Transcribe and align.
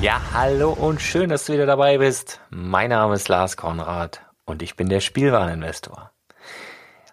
Ja, 0.00 0.20
hallo 0.32 0.70
und 0.70 1.00
schön, 1.00 1.28
dass 1.28 1.46
du 1.46 1.54
wieder 1.54 1.66
dabei 1.66 1.98
bist. 1.98 2.40
Mein 2.50 2.90
Name 2.90 3.16
ist 3.16 3.28
Lars 3.28 3.56
Konrad 3.56 4.22
und 4.44 4.62
ich 4.62 4.76
bin 4.76 4.88
der 4.88 5.00
Spielwareninvestor. 5.00 6.12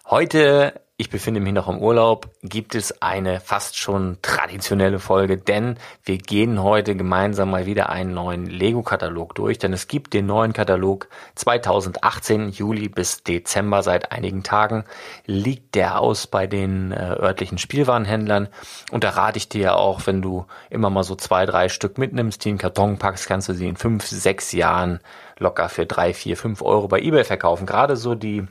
Heute 0.08 0.80
ich 0.98 1.10
befinde 1.10 1.40
mich 1.40 1.52
noch 1.52 1.68
im 1.68 1.78
Urlaub, 1.78 2.30
gibt 2.42 2.74
es 2.74 3.02
eine 3.02 3.40
fast 3.40 3.76
schon 3.76 4.16
traditionelle 4.22 4.98
Folge, 4.98 5.36
denn 5.36 5.76
wir 6.02 6.16
gehen 6.16 6.62
heute 6.62 6.96
gemeinsam 6.96 7.50
mal 7.50 7.66
wieder 7.66 7.90
einen 7.90 8.14
neuen 8.14 8.46
Lego-Katalog 8.46 9.34
durch, 9.34 9.58
denn 9.58 9.74
es 9.74 9.88
gibt 9.88 10.14
den 10.14 10.24
neuen 10.24 10.54
Katalog 10.54 11.08
2018, 11.34 12.48
Juli 12.48 12.88
bis 12.88 13.22
Dezember 13.22 13.82
seit 13.82 14.10
einigen 14.10 14.42
Tagen, 14.42 14.84
liegt 15.26 15.74
der 15.74 16.00
aus 16.00 16.26
bei 16.26 16.46
den 16.46 16.92
äh, 16.92 16.96
örtlichen 16.96 17.58
Spielwarenhändlern? 17.58 18.48
Und 18.90 19.04
da 19.04 19.10
rate 19.10 19.36
ich 19.36 19.50
dir 19.50 19.76
auch, 19.76 20.06
wenn 20.06 20.22
du 20.22 20.46
immer 20.70 20.88
mal 20.88 21.04
so 21.04 21.14
zwei, 21.14 21.44
drei 21.44 21.68
Stück 21.68 21.98
mitnimmst, 21.98 22.42
die 22.42 22.48
in 22.48 22.58
Karton 22.58 22.96
packst, 22.96 23.26
kannst 23.26 23.50
du 23.50 23.52
sie 23.52 23.68
in 23.68 23.76
fünf, 23.76 24.06
sechs 24.06 24.52
Jahren 24.52 25.00
locker 25.38 25.68
für 25.68 25.84
drei, 25.84 26.14
vier, 26.14 26.38
fünf 26.38 26.62
Euro 26.62 26.88
bei 26.88 27.00
eBay 27.00 27.24
verkaufen. 27.24 27.66
Gerade 27.66 27.96
so 27.96 28.14
die 28.14 28.46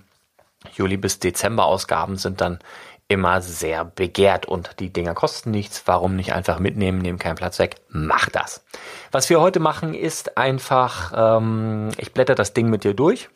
Juli 0.74 0.98
bis 0.98 1.20
Dezember 1.20 1.66
Ausgaben 1.66 2.18
sind 2.18 2.42
dann 2.42 2.60
immer 3.08 3.42
sehr 3.42 3.86
begehrt 3.86 4.48
und 4.48 4.80
die 4.80 4.92
Dinger 4.92 5.14
kosten 5.14 5.52
nichts. 5.52 5.84
Warum 5.86 6.16
nicht 6.16 6.34
einfach 6.34 6.60
mitnehmen, 6.60 7.00
nehmen 7.00 7.20
keinen 7.20 7.36
Platz 7.36 7.60
weg? 7.60 7.76
Mach 7.90 8.30
das. 8.30 8.64
Was 9.12 9.30
wir 9.30 9.40
heute 9.40 9.60
machen 9.60 9.94
ist 9.94 10.38
einfach, 10.38 11.14
ähm, 11.16 11.90
ich 11.98 12.14
blätter 12.14 12.36
das 12.36 12.54
Ding 12.54 12.70
mit 12.70 12.84
dir 12.84 12.94
durch. 12.94 13.30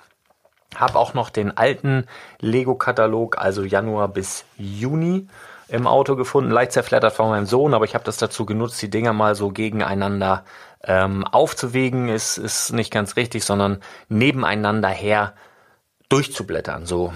Hab 0.75 0.95
auch 0.95 1.13
noch 1.13 1.29
den 1.29 1.55
alten 1.55 2.05
Lego-Katalog, 2.39 3.37
also 3.37 3.63
Januar 3.63 4.07
bis 4.07 4.45
Juni 4.57 5.27
im 5.67 5.85
Auto 5.85 6.15
gefunden, 6.15 6.49
leicht 6.49 6.71
zerflattert 6.71 7.13
von 7.13 7.29
meinem 7.29 7.45
Sohn, 7.45 7.73
aber 7.75 7.85
ich 7.85 7.93
habe 7.93 8.03
das 8.03 8.17
dazu 8.17 8.45
genutzt, 8.45 8.81
die 8.81 8.89
Dinger 8.89 9.13
mal 9.13 9.35
so 9.35 9.49
gegeneinander 9.49 10.43
ähm, 10.83 11.25
aufzuwägen, 11.25 12.09
ist, 12.09 12.37
ist 12.37 12.73
nicht 12.73 12.91
ganz 12.91 13.15
richtig, 13.15 13.43
sondern 13.43 13.81
nebeneinander 14.07 14.89
her 14.89 15.33
durchzublättern. 16.09 16.85
So, 16.85 17.13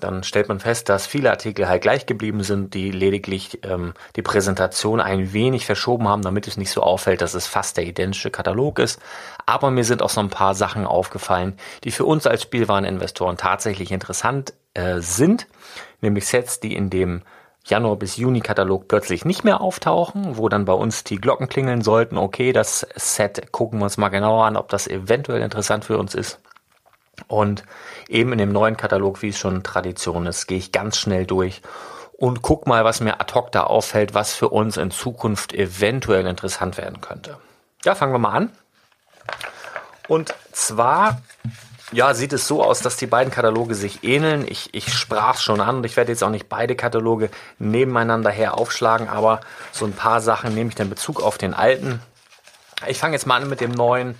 dann 0.00 0.22
stellt 0.22 0.48
man 0.48 0.60
fest, 0.60 0.88
dass 0.88 1.06
viele 1.06 1.30
Artikel 1.30 1.68
halt 1.68 1.82
gleich 1.82 2.06
geblieben 2.06 2.42
sind, 2.42 2.74
die 2.74 2.90
lediglich 2.90 3.60
ähm, 3.64 3.94
die 4.14 4.22
Präsentation 4.22 5.00
ein 5.00 5.32
wenig 5.32 5.66
verschoben 5.66 6.08
haben, 6.08 6.22
damit 6.22 6.46
es 6.46 6.56
nicht 6.56 6.70
so 6.70 6.82
auffällt, 6.82 7.22
dass 7.22 7.34
es 7.34 7.46
fast 7.46 7.76
der 7.76 7.84
identische 7.84 8.30
Katalog 8.30 8.78
ist. 8.78 9.00
Aber 9.46 9.70
mir 9.70 9.84
sind 9.84 10.02
auch 10.02 10.10
so 10.10 10.20
ein 10.20 10.30
paar 10.30 10.54
Sachen 10.54 10.86
aufgefallen, 10.86 11.54
die 11.84 11.90
für 11.90 12.04
uns 12.04 12.26
als 12.26 12.42
Spielwareninvestoren 12.42 13.36
tatsächlich 13.36 13.90
interessant 13.90 14.52
äh, 14.74 15.00
sind, 15.00 15.46
nämlich 16.00 16.26
Sets, 16.26 16.60
die 16.60 16.74
in 16.74 16.90
dem 16.90 17.22
Januar 17.64 17.96
bis 17.96 18.16
Juni 18.16 18.42
Katalog 18.42 18.86
plötzlich 18.86 19.24
nicht 19.24 19.42
mehr 19.42 19.60
auftauchen, 19.60 20.36
wo 20.36 20.48
dann 20.48 20.66
bei 20.66 20.72
uns 20.72 21.02
die 21.02 21.16
Glocken 21.16 21.48
klingeln 21.48 21.82
sollten. 21.82 22.16
Okay, 22.16 22.52
das 22.52 22.86
Set 22.94 23.50
gucken 23.50 23.80
wir 23.80 23.84
uns 23.84 23.96
mal 23.96 24.08
genauer 24.08 24.44
an, 24.44 24.56
ob 24.56 24.68
das 24.68 24.86
eventuell 24.86 25.42
interessant 25.42 25.84
für 25.84 25.98
uns 25.98 26.14
ist. 26.14 26.38
Und 27.28 27.64
eben 28.08 28.32
in 28.32 28.38
dem 28.38 28.52
neuen 28.52 28.76
Katalog, 28.76 29.22
wie 29.22 29.30
es 29.30 29.38
schon 29.38 29.62
Tradition 29.62 30.26
ist, 30.26 30.46
gehe 30.46 30.58
ich 30.58 30.72
ganz 30.72 30.98
schnell 30.98 31.26
durch 31.26 31.62
und 32.16 32.42
guck 32.42 32.66
mal, 32.66 32.84
was 32.84 33.00
mir 33.00 33.20
ad 33.20 33.34
hoc 33.34 33.52
da 33.52 33.64
auffällt, 33.64 34.14
was 34.14 34.34
für 34.34 34.48
uns 34.48 34.76
in 34.76 34.90
Zukunft 34.90 35.52
eventuell 35.52 36.26
interessant 36.26 36.78
werden 36.78 37.00
könnte. 37.00 37.36
Ja, 37.84 37.94
fangen 37.94 38.12
wir 38.12 38.18
mal 38.18 38.32
an. 38.32 38.52
Und 40.08 40.34
zwar, 40.52 41.20
ja, 41.92 42.14
sieht 42.14 42.32
es 42.32 42.46
so 42.46 42.62
aus, 42.62 42.80
dass 42.80 42.96
die 42.96 43.06
beiden 43.06 43.32
Kataloge 43.32 43.74
sich 43.74 44.02
ähneln. 44.02 44.46
Ich, 44.48 44.72
ich 44.72 44.92
sprach 44.94 45.38
schon 45.38 45.60
an 45.60 45.76
und 45.76 45.86
ich 45.86 45.96
werde 45.96 46.12
jetzt 46.12 46.22
auch 46.22 46.30
nicht 46.30 46.48
beide 46.48 46.74
Kataloge 46.74 47.28
nebeneinander 47.58 48.30
her 48.30 48.56
aufschlagen, 48.56 49.08
aber 49.08 49.40
so 49.72 49.84
ein 49.84 49.92
paar 49.92 50.20
Sachen 50.20 50.54
nehme 50.54 50.70
ich 50.70 50.76
dann 50.76 50.88
Bezug 50.88 51.22
auf 51.22 51.38
den 51.38 51.54
alten. 51.54 52.00
Ich 52.86 52.98
fange 52.98 53.14
jetzt 53.14 53.26
mal 53.26 53.42
an 53.42 53.48
mit 53.48 53.60
dem 53.60 53.72
neuen 53.72 54.16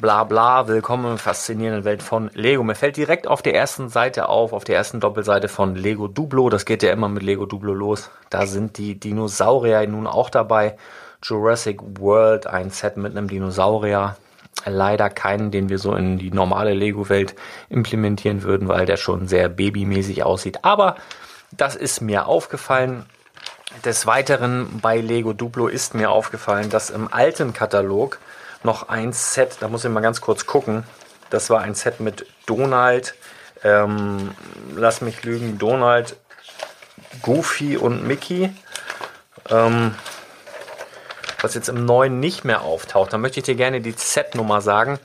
bla 0.00 0.24
bla, 0.24 0.66
willkommen 0.66 1.12
in 1.12 1.18
faszinierenden 1.18 1.84
Welt 1.84 2.02
von 2.02 2.30
Lego. 2.34 2.64
Mir 2.64 2.74
fällt 2.74 2.96
direkt 2.96 3.28
auf 3.28 3.42
der 3.42 3.54
ersten 3.54 3.88
Seite 3.88 4.28
auf, 4.28 4.52
auf 4.52 4.64
der 4.64 4.76
ersten 4.76 4.98
Doppelseite 5.00 5.48
von 5.48 5.76
Lego 5.76 6.08
Duplo, 6.08 6.48
das 6.50 6.64
geht 6.64 6.82
ja 6.82 6.92
immer 6.92 7.08
mit 7.08 7.22
Lego 7.22 7.46
Duplo 7.46 7.72
los. 7.72 8.10
Da 8.28 8.46
sind 8.46 8.76
die 8.78 8.98
Dinosaurier 8.98 9.86
nun 9.86 10.06
auch 10.06 10.30
dabei. 10.30 10.76
Jurassic 11.22 11.80
World, 12.00 12.46
ein 12.46 12.70
Set 12.70 12.96
mit 12.96 13.16
einem 13.16 13.28
Dinosaurier. 13.28 14.16
Leider 14.66 15.10
keinen, 15.10 15.50
den 15.50 15.68
wir 15.68 15.78
so 15.78 15.94
in 15.94 16.18
die 16.18 16.30
normale 16.30 16.74
Lego-Welt 16.74 17.34
implementieren 17.68 18.42
würden, 18.42 18.68
weil 18.68 18.86
der 18.86 18.96
schon 18.96 19.28
sehr 19.28 19.48
babymäßig 19.48 20.22
aussieht. 20.22 20.64
Aber 20.64 20.96
das 21.50 21.76
ist 21.76 22.00
mir 22.00 22.26
aufgefallen. 22.26 23.04
Des 23.84 24.06
Weiteren 24.06 24.80
bei 24.80 25.00
Lego 25.00 25.32
Duplo 25.32 25.66
ist 25.66 25.94
mir 25.94 26.10
aufgefallen, 26.10 26.70
dass 26.70 26.90
im 26.90 27.12
alten 27.12 27.52
Katalog 27.52 28.18
noch 28.64 28.88
ein 28.88 29.12
Set, 29.12 29.58
da 29.60 29.68
muss 29.68 29.84
ich 29.84 29.90
mal 29.90 30.00
ganz 30.00 30.20
kurz 30.20 30.46
gucken. 30.46 30.84
Das 31.30 31.50
war 31.50 31.60
ein 31.60 31.74
Set 31.74 32.00
mit 32.00 32.26
Donald, 32.46 33.14
ähm, 33.62 34.32
lass 34.74 35.00
mich 35.00 35.22
lügen, 35.24 35.58
Donald, 35.58 36.16
Goofy 37.22 37.76
und 37.76 38.06
Mickey. 38.06 38.50
Ähm, 39.50 39.94
was 41.44 41.54
jetzt 41.54 41.68
im 41.68 41.84
neuen 41.84 42.18
nicht 42.18 42.44
mehr 42.44 42.62
auftaucht. 42.62 43.12
Da 43.12 43.18
möchte 43.18 43.38
ich 43.38 43.44
dir 43.44 43.54
gerne 43.54 43.80
die 43.80 43.94
Set-Nummer 43.96 44.62
sagen. 44.62 44.98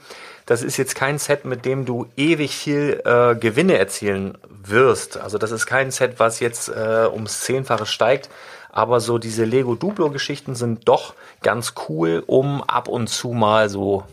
Das 0.45 0.63
ist 0.63 0.77
jetzt 0.77 0.95
kein 0.95 1.19
Set, 1.19 1.45
mit 1.45 1.65
dem 1.65 1.85
du 1.85 2.07
ewig 2.15 2.55
viel 2.55 3.01
äh, 3.05 3.35
Gewinne 3.35 3.77
erzielen 3.77 4.37
wirst. 4.49 5.17
Also 5.17 5.37
das 5.37 5.51
ist 5.51 5.67
kein 5.67 5.91
Set, 5.91 6.13
was 6.17 6.39
jetzt 6.39 6.69
äh, 6.69 7.07
ums 7.11 7.41
Zehnfache 7.41 7.85
steigt, 7.85 8.29
aber 8.71 8.99
so 8.99 9.17
diese 9.17 9.45
Lego 9.45 9.75
Duplo 9.75 10.09
Geschichten 10.09 10.55
sind 10.55 10.87
doch 10.87 11.15
ganz 11.41 11.73
cool, 11.87 12.23
um 12.27 12.63
ab 12.63 12.87
und 12.87 13.07
zu 13.07 13.29
mal 13.29 13.69
so, 13.69 14.03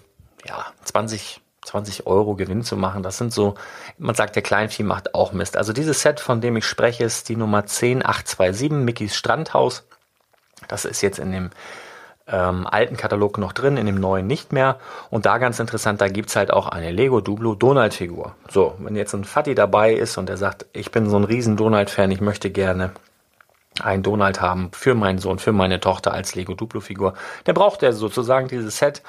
ja, 0.45 0.67
20, 0.85 1.41
20 1.63 2.07
Euro 2.07 2.35
Gewinn 2.35 2.63
zu 2.63 2.77
machen. 2.77 3.03
Das 3.03 3.19
sind 3.19 3.33
so, 3.33 3.55
man 3.99 4.15
sagt, 4.15 4.37
der 4.37 4.43
Kleinvieh 4.43 4.83
macht 4.83 5.15
auch 5.15 5.33
Mist. 5.33 5.57
Also 5.57 5.73
dieses 5.73 6.01
Set, 6.01 6.21
von 6.21 6.41
dem 6.41 6.57
ich 6.57 6.65
spreche, 6.65 7.05
ist 7.05 7.29
die 7.29 7.37
Nummer 7.37 7.67
10827, 7.67 8.71
Mickys 8.73 9.17
Strandhaus. 9.17 9.85
Das 10.69 10.85
ist 10.85 11.03
jetzt 11.03 11.19
in 11.19 11.33
dem 11.33 11.51
ähm, 12.29 12.67
alten 12.67 12.97
Katalog 12.97 13.39
noch 13.39 13.53
drin, 13.53 13.77
in 13.77 13.87
dem 13.87 14.01
neuen 14.01 14.27
nicht 14.27 14.53
mehr. 14.53 14.79
Und 15.11 15.27
da 15.27 15.39
ganz 15.39 15.61
interessant, 15.61 16.01
da 16.01 16.09
gibt's 16.09 16.35
halt 16.35 16.53
auch 16.53 16.69
eine 16.69 16.91
Lego 16.91 17.21
Duplo 17.21 17.55
Donald 17.55 17.95
Figur. 17.95 18.35
So, 18.49 18.75
wenn 18.79 18.97
jetzt 18.97 19.15
ein 19.15 19.25
Fatty 19.25 19.55
dabei 19.55 19.93
ist 19.93 20.19
und 20.19 20.29
der 20.29 20.37
sagt, 20.37 20.67
ich 20.73 20.91
bin 20.91 21.09
so 21.09 21.17
ein 21.17 21.25
riesen 21.25 21.57
Donald 21.57 21.91
Fan, 21.91 22.11
ich 22.11 22.21
möchte 22.21 22.51
gerne 22.51 22.93
einen 23.83 24.03
Donald 24.03 24.41
haben 24.41 24.71
für 24.73 24.95
meinen 24.95 25.19
Sohn, 25.19 25.39
für 25.39 25.53
meine 25.53 25.81
Tochter 25.81 26.13
als 26.13 26.35
Lego 26.35 26.55
Duplo 26.55 26.81
Figur, 26.81 27.15
der 27.47 27.53
braucht 27.53 27.83
er 27.83 27.93
sozusagen 27.93 28.49
dieses 28.49 28.79
Set 28.79 29.03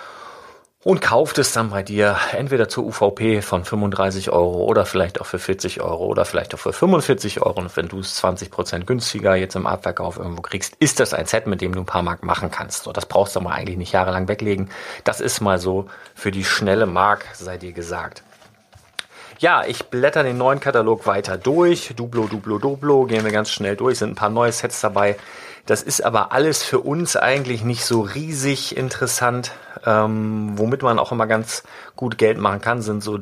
und 0.83 1.01
kauft 1.01 1.37
es 1.37 1.51
dann 1.51 1.71
bei 1.71 1.83
dir 1.83 2.17
entweder 2.31 2.69
zur 2.69 2.85
UVP 2.85 3.41
von 3.41 3.65
35 3.65 4.29
Euro 4.29 4.63
oder 4.63 4.85
vielleicht 4.85 5.19
auch 5.19 5.25
für 5.25 5.37
40 5.37 5.81
Euro 5.81 6.05
oder 6.05 6.23
vielleicht 6.23 6.53
auch 6.53 6.59
für 6.59 6.71
45 6.71 7.41
Euro. 7.41 7.59
Und 7.59 7.75
wenn 7.75 7.89
du 7.89 7.99
es 7.99 8.15
20 8.15 8.51
Prozent 8.51 8.87
günstiger 8.87 9.35
jetzt 9.35 9.55
im 9.55 9.67
Abverkauf 9.67 10.17
irgendwo 10.17 10.41
kriegst, 10.41 10.75
ist 10.79 10.99
das 11.01 11.13
ein 11.13 11.25
Set, 11.25 11.47
mit 11.47 11.59
dem 11.59 11.73
du 11.73 11.81
ein 11.81 11.85
paar 11.85 12.03
Mark 12.03 12.23
machen 12.23 12.51
kannst. 12.51 12.83
So, 12.83 12.93
das 12.93 13.05
brauchst 13.05 13.35
du 13.35 13.41
mal 13.41 13.53
eigentlich 13.53 13.77
nicht 13.77 13.91
jahrelang 13.91 14.27
weglegen. 14.27 14.69
Das 15.03 15.19
ist 15.19 15.41
mal 15.41 15.57
so 15.59 15.87
für 16.15 16.31
die 16.31 16.45
schnelle 16.45 16.85
Mark, 16.85 17.25
sei 17.33 17.57
dir 17.57 17.73
gesagt. 17.73 18.23
Ja, 19.39 19.63
ich 19.67 19.85
blätter 19.85 20.23
den 20.23 20.37
neuen 20.37 20.59
Katalog 20.59 21.05
weiter 21.05 21.37
durch. 21.37 21.93
Duplo, 21.95 22.25
Duplo, 22.27 22.57
Duplo, 22.57 23.05
gehen 23.05 23.23
wir 23.23 23.31
ganz 23.31 23.51
schnell 23.51 23.75
durch. 23.75 23.99
Sind 23.99 24.11
ein 24.11 24.15
paar 24.15 24.29
neue 24.29 24.51
Sets 24.51 24.81
dabei. 24.81 25.15
Das 25.67 25.83
ist 25.83 26.03
aber 26.03 26.31
alles 26.31 26.63
für 26.63 26.79
uns 26.79 27.15
eigentlich 27.15 27.63
nicht 27.63 27.85
so 27.85 28.01
riesig 28.01 28.75
interessant. 28.75 29.51
Ähm, 29.85 30.53
womit 30.55 30.81
man 30.81 30.97
auch 30.97 31.11
immer 31.11 31.27
ganz 31.27 31.61
gut 31.95 32.17
Geld 32.17 32.39
machen 32.39 32.61
kann, 32.61 32.81
sind 32.81 33.03
so 33.03 33.19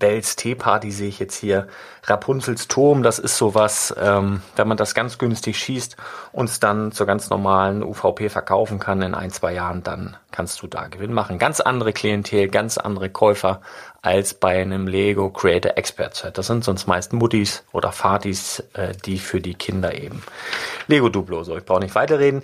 Bells 0.00 0.34
Teeparty 0.34 0.90
sehe 0.90 1.08
ich 1.08 1.20
jetzt 1.20 1.36
hier. 1.36 1.68
Rapunzels 2.04 2.66
Turm, 2.66 3.04
das 3.04 3.20
ist 3.20 3.36
sowas, 3.36 3.94
ähm, 4.00 4.42
wenn 4.56 4.66
man 4.66 4.78
das 4.78 4.94
ganz 4.94 5.18
günstig 5.18 5.58
schießt 5.58 5.96
und 6.32 6.48
es 6.48 6.58
dann 6.58 6.90
zur 6.90 7.06
ganz 7.06 7.30
normalen 7.30 7.84
UVP 7.84 8.30
verkaufen 8.30 8.80
kann 8.80 9.02
in 9.02 9.14
ein, 9.14 9.30
zwei 9.30 9.52
Jahren, 9.52 9.84
dann 9.84 10.16
kannst 10.32 10.62
du 10.62 10.66
da 10.66 10.88
Gewinn 10.88 11.12
machen. 11.12 11.38
Ganz 11.38 11.60
andere 11.60 11.92
Klientel, 11.92 12.48
ganz 12.48 12.78
andere 12.78 13.10
Käufer 13.10 13.60
als 14.02 14.34
bei 14.34 14.60
einem 14.60 14.88
Lego 14.88 15.30
Creator 15.30 15.76
Expert 15.76 16.16
Set. 16.16 16.38
Das 16.38 16.46
sind 16.46 16.64
sonst 16.64 16.86
meist 16.86 17.12
Muttis 17.12 17.62
oder 17.72 17.92
Fatis, 17.92 18.64
äh, 18.72 18.94
die 19.04 19.18
für 19.18 19.40
die 19.40 19.54
Kinder 19.54 19.94
eben. 19.94 20.22
Lego 20.88 21.10
Duplo, 21.10 21.44
so 21.44 21.56
ich 21.56 21.64
brauche 21.64 21.80
nicht 21.80 21.94
weiterreden. 21.94 22.42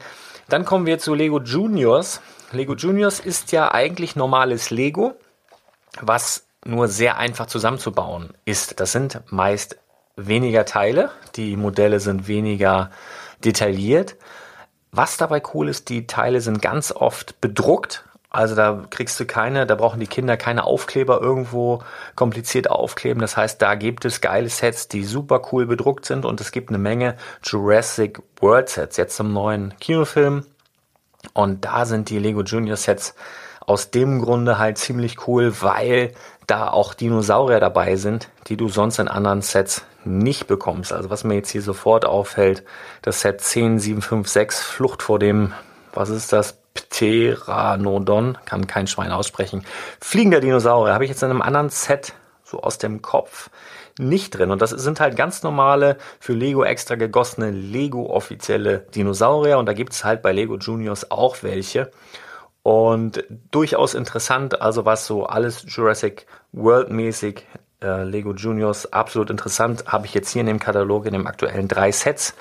Dann 0.49 0.64
kommen 0.64 0.87
wir 0.87 0.99
zu 0.99 1.14
Lego 1.14 1.41
Juniors. 1.41 2.20
Lego 2.52 2.75
Juniors 2.75 3.19
ist 3.19 3.50
ja 3.50 3.73
eigentlich 3.73 4.14
normales 4.14 4.70
Lego, 4.70 5.14
was 6.00 6.45
nur 6.66 6.88
sehr 6.88 7.16
einfach 7.16 7.46
zusammenzubauen 7.46 8.32
ist. 8.44 8.80
Das 8.80 8.92
sind 8.92 9.20
meist 9.30 9.78
weniger 10.16 10.64
Teile, 10.64 11.10
die 11.36 11.56
Modelle 11.56 12.00
sind 12.00 12.26
weniger 12.26 12.90
detailliert. 13.44 14.16
Was 14.90 15.16
dabei 15.16 15.42
cool 15.52 15.68
ist, 15.68 15.88
die 15.90 16.06
Teile 16.06 16.40
sind 16.40 16.62
ganz 16.62 16.90
oft 16.90 17.40
bedruckt. 17.40 18.04
Also 18.30 18.54
da 18.54 18.86
kriegst 18.90 19.18
du 19.20 19.24
keine, 19.24 19.66
da 19.66 19.74
brauchen 19.74 20.00
die 20.00 20.06
Kinder 20.06 20.36
keine 20.36 20.64
Aufkleber 20.64 21.20
irgendwo 21.20 21.82
kompliziert 22.14 22.70
aufkleben. 22.70 23.20
Das 23.20 23.36
heißt, 23.36 23.60
da 23.62 23.74
gibt 23.74 24.04
es 24.04 24.20
geile 24.20 24.48
Sets, 24.48 24.88
die 24.88 25.04
super 25.04 25.42
cool 25.52 25.66
bedruckt 25.66 26.04
sind 26.04 26.24
und 26.24 26.40
es 26.40 26.50
gibt 26.50 26.70
eine 26.70 26.78
Menge 26.78 27.16
Jurassic 27.42 28.20
World 28.40 28.68
Sets 28.68 28.96
jetzt 28.96 29.16
zum 29.16 29.32
neuen 29.32 29.74
Kinofilm. 29.78 30.44
Und 31.32 31.64
da 31.64 31.86
sind 31.86 32.10
die 32.10 32.18
Lego 32.18 32.42
Junior 32.42 32.76
Sets 32.76 33.14
aus 33.66 33.90
dem 33.90 34.20
Grunde 34.20 34.58
halt 34.58 34.78
ziemlich 34.78 35.26
cool, 35.26 35.60
weil 35.60 36.12
da 36.46 36.70
auch 36.70 36.94
Dinosaurier 36.94 37.60
dabei 37.60 37.96
sind, 37.96 38.28
die 38.46 38.56
du 38.56 38.68
sonst 38.68 38.98
in 38.98 39.08
anderen 39.08 39.42
Sets 39.42 39.84
nicht 40.04 40.46
bekommst. 40.46 40.92
Also 40.92 41.10
was 41.10 41.24
mir 41.24 41.34
jetzt 41.34 41.50
hier 41.50 41.62
sofort 41.62 42.04
auffällt, 42.04 42.62
das 43.02 43.20
Set 43.20 43.40
10756 43.40 44.64
Flucht 44.64 45.02
vor 45.02 45.18
dem, 45.18 45.52
was 45.92 46.08
ist 46.11 46.32
das? 46.32 46.58
Pteranodon, 46.75 48.38
kann 48.44 48.66
kein 48.66 48.87
Schwein 48.87 49.11
aussprechen. 49.11 49.64
Fliegender 50.00 50.40
Dinosaurier 50.40 50.92
habe 50.92 51.04
ich 51.04 51.11
jetzt 51.11 51.23
in 51.23 51.30
einem 51.30 51.42
anderen 51.42 51.70
Set 51.70 52.12
so 52.44 52.61
aus 52.61 52.78
dem 52.78 53.02
Kopf 53.02 53.50
nicht 53.99 54.30
drin. 54.30 54.50
Und 54.50 54.62
das 54.62 54.70
sind 54.70 55.00
halt 55.00 55.16
ganz 55.16 55.42
normale, 55.42 55.96
für 56.20 56.35
Lego 56.35 56.64
extra 56.64 56.94
gegossene 56.94 57.50
Lego 57.50 58.06
offizielle 58.11 58.80
Dinosaurier. 58.94 59.58
Und 59.58 59.66
da 59.66 59.73
gibt 59.73 59.94
es 59.94 60.04
halt 60.04 60.23
bei 60.23 60.32
Lego 60.32 60.56
Juniors 60.56 61.11
auch 61.11 61.42
welche. 61.42 61.90
Und 62.66 63.23
durchaus 63.52 63.94
interessant, 63.94 64.61
also 64.61 64.85
was 64.85 65.06
so 65.06 65.25
alles 65.25 65.64
Jurassic 65.68 66.26
World 66.50 66.90
mäßig, 66.90 67.46
äh, 67.80 68.02
Lego 68.02 68.35
Juniors, 68.35 68.92
absolut 68.92 69.30
interessant, 69.30 69.85
habe 69.87 70.06
ich 70.06 70.14
jetzt 70.14 70.30
hier 70.30 70.40
in 70.40 70.49
dem 70.49 70.58
Katalog, 70.58 71.06
in 71.06 71.12
dem 71.12 71.28
aktuellen 71.28 71.68
drei 71.68 71.92
Sets. 71.92 72.35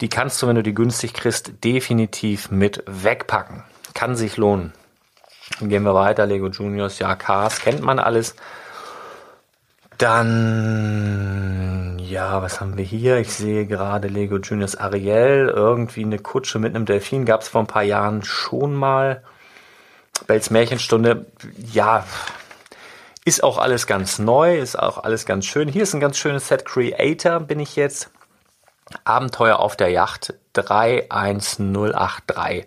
Die 0.00 0.08
kannst 0.08 0.42
du, 0.42 0.48
wenn 0.48 0.56
du 0.56 0.64
die 0.64 0.74
günstig 0.74 1.14
kriegst, 1.14 1.62
definitiv 1.62 2.50
mit 2.50 2.82
wegpacken. 2.88 3.62
Kann 3.94 4.16
sich 4.16 4.36
lohnen. 4.36 4.72
Dann 5.60 5.68
gehen 5.68 5.84
wir 5.84 5.94
weiter, 5.94 6.26
Lego 6.26 6.48
Juniors, 6.48 6.98
ja, 6.98 7.14
Cars, 7.14 7.60
kennt 7.60 7.80
man 7.80 8.00
alles. 8.00 8.34
Dann, 9.96 10.40
ja, 12.00 12.42
was 12.42 12.60
haben 12.60 12.76
wir 12.76 12.84
hier? 12.84 13.18
Ich 13.18 13.32
sehe 13.32 13.64
gerade 13.64 14.08
Lego 14.08 14.38
Juniors 14.38 14.74
Ariel, 14.74 15.52
irgendwie 15.54 16.02
eine 16.02 16.18
Kutsche 16.18 16.58
mit 16.58 16.74
einem 16.74 16.84
Delfin, 16.84 17.24
gab 17.24 17.42
es 17.42 17.48
vor 17.48 17.60
ein 17.60 17.68
paar 17.68 17.84
Jahren 17.84 18.24
schon 18.24 18.74
mal. 18.74 19.22
Bells 20.26 20.50
Märchenstunde, 20.50 21.26
ja, 21.72 22.04
ist 23.24 23.44
auch 23.44 23.58
alles 23.58 23.86
ganz 23.86 24.18
neu, 24.18 24.58
ist 24.58 24.78
auch 24.78 25.04
alles 25.04 25.26
ganz 25.26 25.44
schön. 25.44 25.68
Hier 25.68 25.82
ist 25.82 25.92
ein 25.94 26.00
ganz 26.00 26.16
schönes 26.16 26.48
Set 26.48 26.64
Creator, 26.64 27.40
bin 27.40 27.60
ich 27.60 27.76
jetzt. 27.76 28.10
Abenteuer 29.04 29.58
auf 29.58 29.76
der 29.76 29.90
Yacht 29.90 30.32
31083. 30.54 32.66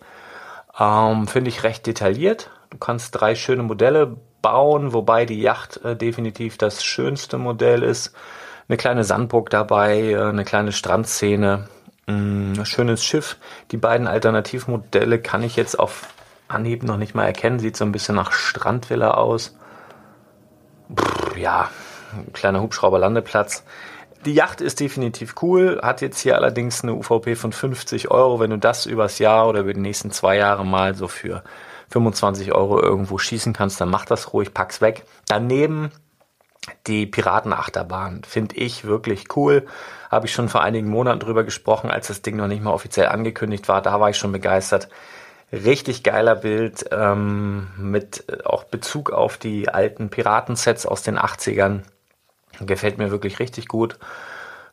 Ähm, 0.79 1.27
Finde 1.27 1.49
ich 1.49 1.63
recht 1.63 1.87
detailliert. 1.87 2.51
Du 2.69 2.77
kannst 2.77 3.19
drei 3.19 3.35
schöne 3.35 3.63
Modelle 3.63 4.17
bauen, 4.41 4.93
wobei 4.93 5.25
die 5.25 5.41
Yacht 5.41 5.83
äh, 5.83 5.95
definitiv 5.95 6.57
das 6.57 6.83
schönste 6.83 7.37
Modell 7.37 7.83
ist. 7.83 8.13
Eine 8.67 8.77
kleine 8.77 9.03
Sandburg 9.03 9.49
dabei, 9.49 10.11
äh, 10.11 10.17
eine 10.17 10.45
kleine 10.45 10.71
Strandszene, 10.71 11.67
ein 12.07 12.53
mm, 12.53 12.65
schönes 12.65 13.03
Schiff. 13.03 13.37
Die 13.71 13.77
beiden 13.77 14.07
Alternativmodelle 14.07 15.19
kann 15.19 15.43
ich 15.43 15.55
jetzt 15.55 15.79
auf 15.79 16.07
Anhieb 16.51 16.83
noch 16.83 16.97
nicht 16.97 17.15
mal 17.15 17.25
erkennen. 17.25 17.59
Sieht 17.59 17.77
so 17.77 17.85
ein 17.85 17.91
bisschen 17.91 18.15
nach 18.15 18.31
Strandvilla 18.31 19.11
aus. 19.11 19.57
Pff, 20.95 21.37
ja, 21.37 21.69
ein 22.13 22.33
kleiner 22.33 22.61
Hubschrauberlandeplatz. 22.61 23.63
Die 24.25 24.33
Yacht 24.33 24.61
ist 24.61 24.79
definitiv 24.79 25.35
cool, 25.41 25.79
hat 25.81 26.01
jetzt 26.01 26.19
hier 26.19 26.35
allerdings 26.35 26.83
eine 26.83 26.93
UVP 26.93 27.35
von 27.35 27.51
50 27.51 28.11
Euro. 28.11 28.39
Wenn 28.39 28.51
du 28.51 28.59
das 28.59 28.85
übers 28.85 29.17
Jahr 29.17 29.47
oder 29.49 29.61
über 29.61 29.73
die 29.73 29.79
nächsten 29.79 30.11
zwei 30.11 30.37
Jahre 30.37 30.63
mal 30.63 30.93
so 30.93 31.07
für 31.07 31.43
25 31.89 32.53
Euro 32.53 32.79
irgendwo 32.79 33.17
schießen 33.17 33.53
kannst, 33.53 33.81
dann 33.81 33.89
mach 33.89 34.05
das 34.05 34.31
ruhig, 34.31 34.53
pack's 34.53 34.79
weg. 34.79 35.05
Daneben 35.27 35.91
die 36.85 37.07
Piratenachterbahn 37.07 38.21
finde 38.23 38.55
ich 38.57 38.85
wirklich 38.85 39.35
cool. 39.35 39.65
Habe 40.11 40.27
ich 40.27 40.33
schon 40.33 40.49
vor 40.49 40.61
einigen 40.61 40.89
Monaten 40.89 41.19
drüber 41.19 41.43
gesprochen, 41.43 41.89
als 41.89 42.07
das 42.07 42.21
Ding 42.21 42.35
noch 42.35 42.47
nicht 42.47 42.61
mal 42.61 42.71
offiziell 42.71 43.07
angekündigt 43.07 43.67
war. 43.67 43.81
Da 43.81 43.99
war 43.99 44.11
ich 44.11 44.17
schon 44.17 44.31
begeistert. 44.31 44.87
Richtig 45.51 46.03
geiler 46.03 46.35
Bild 46.35 46.85
ähm, 46.91 47.67
mit 47.77 48.45
auch 48.45 48.63
Bezug 48.63 49.11
auf 49.11 49.37
die 49.37 49.67
alten 49.67 50.09
Piratensets 50.09 50.85
aus 50.85 51.03
den 51.03 51.17
80ern. 51.17 51.81
Gefällt 52.61 52.97
mir 52.97 53.11
wirklich 53.11 53.39
richtig 53.39 53.67
gut. 53.67 53.97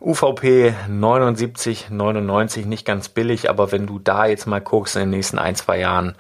UVP 0.00 0.74
79,99, 0.88 2.66
nicht 2.66 2.86
ganz 2.86 3.08
billig, 3.08 3.50
aber 3.50 3.72
wenn 3.72 3.86
du 3.88 3.98
da 3.98 4.26
jetzt 4.26 4.46
mal 4.46 4.60
guckst 4.60 4.94
in 4.94 5.02
den 5.02 5.10
nächsten 5.10 5.38
ein, 5.38 5.56
zwei 5.56 5.80
Jahren, 5.80 6.14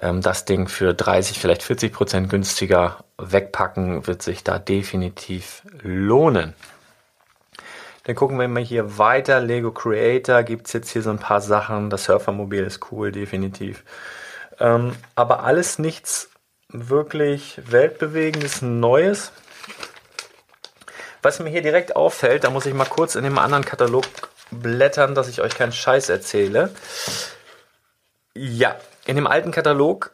ähm, 0.00 0.20
das 0.20 0.44
Ding 0.44 0.68
für 0.68 0.94
30, 0.94 1.40
vielleicht 1.40 1.64
40 1.64 1.92
Prozent 1.92 2.30
günstiger 2.30 2.98
wegpacken, 3.18 4.06
wird 4.06 4.22
sich 4.22 4.44
da 4.44 4.60
definitiv 4.60 5.62
lohnen. 5.82 6.54
Dann 8.04 8.14
gucken 8.14 8.38
wir 8.38 8.46
mal 8.48 8.62
hier 8.62 8.98
weiter. 8.98 9.40
Lego 9.40 9.72
Creator 9.72 10.42
gibt 10.42 10.66
es 10.66 10.74
jetzt 10.74 10.90
hier 10.90 11.02
so 11.02 11.10
ein 11.10 11.18
paar 11.18 11.40
Sachen. 11.40 11.90
Das 11.90 12.04
Surfermobil 12.04 12.62
ist 12.64 12.92
cool, 12.92 13.12
definitiv. 13.12 13.82
Ähm, 14.60 14.94
aber 15.14 15.44
alles 15.44 15.78
nichts 15.78 16.30
wirklich 16.68 17.60
weltbewegendes, 17.70 18.62
Neues. 18.62 19.32
Was 21.22 21.40
mir 21.40 21.48
hier 21.48 21.62
direkt 21.62 21.96
auffällt, 21.96 22.44
da 22.44 22.50
muss 22.50 22.66
ich 22.66 22.74
mal 22.74 22.84
kurz 22.84 23.14
in 23.14 23.24
dem 23.24 23.38
anderen 23.38 23.64
Katalog 23.64 24.04
blättern, 24.50 25.14
dass 25.14 25.28
ich 25.28 25.40
euch 25.40 25.54
keinen 25.54 25.72
Scheiß 25.72 26.10
erzähle. 26.10 26.70
Ja, 28.34 28.76
in 29.06 29.16
dem 29.16 29.26
alten 29.26 29.50
Katalog, 29.50 30.12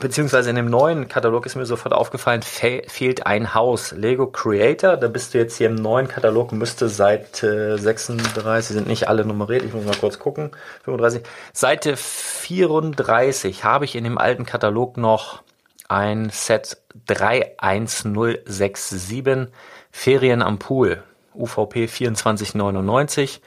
beziehungsweise 0.00 0.50
in 0.50 0.56
dem 0.56 0.66
neuen 0.66 1.08
Katalog 1.08 1.46
ist 1.46 1.56
mir 1.56 1.66
sofort 1.66 1.94
aufgefallen, 1.94 2.42
fe 2.42 2.82
fehlt 2.86 3.26
ein 3.26 3.54
Haus. 3.54 3.92
Lego 3.92 4.26
Creator, 4.26 4.96
da 4.96 5.08
bist 5.08 5.34
du 5.34 5.38
jetzt 5.38 5.56
hier 5.56 5.68
im 5.68 5.76
neuen 5.76 6.08
Katalog, 6.08 6.52
müsste 6.52 6.88
Seite 6.88 7.74
äh, 7.74 7.78
36, 7.78 8.76
sind 8.76 8.86
nicht 8.86 9.08
alle 9.08 9.24
nummeriert, 9.24 9.62
ich 9.62 9.72
muss 9.72 9.84
mal 9.84 9.96
kurz 9.96 10.18
gucken, 10.18 10.50
35. 10.84 11.22
Seite 11.52 11.96
34 11.96 13.64
habe 13.64 13.84
ich 13.84 13.96
in 13.96 14.04
dem 14.04 14.18
alten 14.18 14.46
Katalog 14.46 14.96
noch 14.96 15.42
ein 15.88 16.30
Set 16.30 16.78
31067 17.06 19.48
Ferien 19.90 20.42
am 20.42 20.58
Pool, 20.58 21.02
UVP 21.34 21.88
2499. 21.88 23.40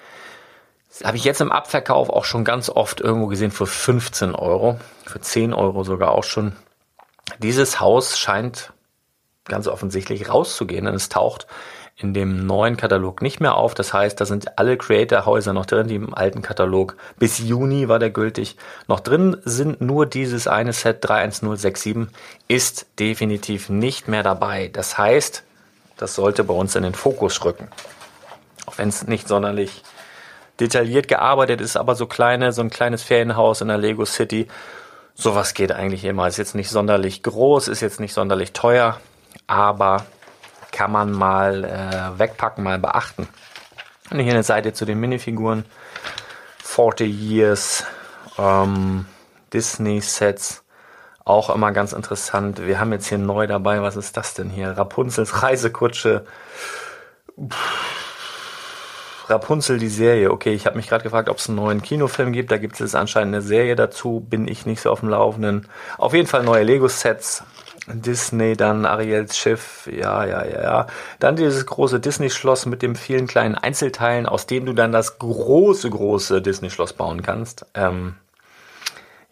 Habe 1.04 1.18
ich 1.18 1.24
jetzt 1.24 1.42
im 1.42 1.52
Abverkauf 1.52 2.10
auch 2.10 2.26
schon 2.26 2.44
ganz 2.44 2.70
oft 2.70 3.02
irgendwo 3.02 3.28
gesehen 3.28 3.52
für 3.52 3.66
15 3.66 4.36
Euro, 4.36 4.80
für 5.06 5.20
10 5.20 5.54
Euro 5.54 5.84
sogar 5.84 6.12
auch 6.12 6.24
schon. 6.24 6.56
Dieses 7.40 7.80
Haus 7.80 8.20
scheint 8.20 8.74
ganz 9.46 9.68
offensichtlich 9.68 10.30
rauszugehen, 10.30 10.86
denn 10.86 10.96
es 10.96 11.10
taucht 11.10 11.48
in 11.98 12.14
dem 12.14 12.46
neuen 12.46 12.78
Katalog 12.78 13.22
nicht 13.22 13.40
mehr 13.40 13.56
auf. 13.56 13.74
Das 13.74 13.94
heißt, 13.94 14.20
da 14.20 14.26
sind 14.26 14.58
alle 14.58 14.78
Creator-Häuser 14.78 15.54
noch 15.54 15.66
drin, 15.66 15.88
die 15.88 15.96
im 15.96 16.14
alten 16.14 16.42
Katalog 16.42 16.96
bis 17.18 17.40
Juni 17.40 17.88
war 17.88 18.00
der 18.00 18.10
gültig 18.10 18.58
noch 18.88 19.00
drin 19.00 19.38
sind. 19.44 19.82
Nur 19.82 20.06
dieses 20.06 20.48
eine 20.48 20.74
Set 20.74 21.04
31067 21.08 22.08
ist 22.48 22.88
definitiv 23.00 23.70
nicht 23.70 24.08
mehr 24.08 24.24
dabei. 24.24 24.70
Das 24.72 24.98
heißt, 24.98 25.44
das 25.98 26.16
sollte 26.16 26.44
bei 26.44 26.54
uns 26.54 26.76
in 26.76 26.84
den 26.84 26.96
Fokus 26.96 27.44
rücken. 27.46 27.68
Auch 28.66 28.78
wenn 28.78 28.90
es 28.90 29.08
nicht 29.08 29.28
sonderlich 29.28 29.84
detailliert 30.62 31.08
gearbeitet 31.08 31.60
ist, 31.60 31.76
aber 31.76 31.96
so 31.96 32.06
kleine, 32.06 32.54
so 32.54 32.62
ein 32.62 32.70
kleines 32.70 33.04
Ferienhaus 33.04 33.62
in 33.62 33.68
der 33.68 33.78
Lego 33.78 34.06
City, 34.06 34.48
sowas 35.16 35.54
geht 35.54 35.72
eigentlich 35.72 36.06
immer. 36.06 36.28
Ist 36.28 36.38
jetzt 36.38 36.56
nicht 36.56 36.70
sonderlich 36.70 37.24
groß, 37.24 37.68
ist 37.68 37.82
jetzt 37.82 38.00
nicht 38.00 38.14
sonderlich 38.14 38.54
teuer, 38.54 38.98
aber 39.48 40.06
kann 40.72 40.92
man 40.92 41.12
mal 41.12 41.66
äh, 41.66 42.20
wegpacken, 42.20 42.64
mal 42.64 42.80
beachten. 42.80 43.28
Und 44.10 44.20
hier 44.20 44.32
eine 44.32 44.44
Seite 44.44 44.74
zu 44.74 44.86
den 44.86 45.00
Minifiguren. 45.00 45.66
40 46.64 47.12
Years 47.12 47.84
ähm, 48.38 49.06
Disney 49.54 50.00
Sets 50.00 50.64
auch 51.26 51.50
immer 51.50 51.72
ganz 51.72 51.94
interessant. 51.94 52.66
Wir 52.66 52.80
haben 52.80 52.92
jetzt 52.92 53.08
hier 53.08 53.18
neu 53.18 53.48
dabei, 53.48 53.82
was 53.82 53.96
ist 53.96 54.18
das 54.18 54.34
denn 54.34 54.50
hier? 54.50 54.72
Rapunzels 54.72 55.44
Reisekutsche. 55.44 56.26
Rapunzel, 59.32 59.80
die 59.80 59.88
Serie. 59.88 60.32
Okay, 60.32 60.54
ich 60.54 60.66
habe 60.66 60.76
mich 60.76 60.88
gerade 60.88 61.04
gefragt, 61.04 61.30
ob 61.30 61.38
es 61.38 61.48
einen 61.48 61.56
neuen 61.56 61.82
Kinofilm 61.82 62.32
gibt. 62.34 62.52
Da 62.52 62.58
gibt 62.58 62.80
es 62.80 62.94
anscheinend 62.94 63.34
eine 63.34 63.42
Serie 63.42 63.76
dazu. 63.76 64.26
Bin 64.30 64.48
ich 64.48 64.66
nicht 64.66 64.82
so 64.82 64.92
auf 64.92 65.00
dem 65.00 65.10
Laufenden. 65.10 65.68
Auf 65.98 66.14
jeden 66.14 66.28
Fall 66.28 66.44
neue 66.44 66.64
Lego-Sets. 66.64 67.44
Disney, 67.88 68.56
dann 68.56 68.86
Ariels 68.86 69.36
Schiff, 69.38 69.90
ja, 69.92 70.24
ja, 70.24 70.46
ja, 70.46 70.62
ja. 70.62 70.88
Dann 71.20 71.36
dieses 71.36 71.66
große 71.66 72.00
Disney-Schloss 72.00 72.68
mit 72.68 72.84
den 72.84 72.96
vielen 72.96 73.26
kleinen 73.26 73.56
Einzelteilen, 73.56 74.28
aus 74.28 74.46
denen 74.46 74.68
du 74.68 74.74
dann 74.74 74.92
das 74.92 75.18
große, 75.18 75.90
große 75.90 76.42
Disney-Schloss 76.44 76.94
bauen 76.94 77.24
kannst. 77.24 77.66
Ähm, 77.74 78.16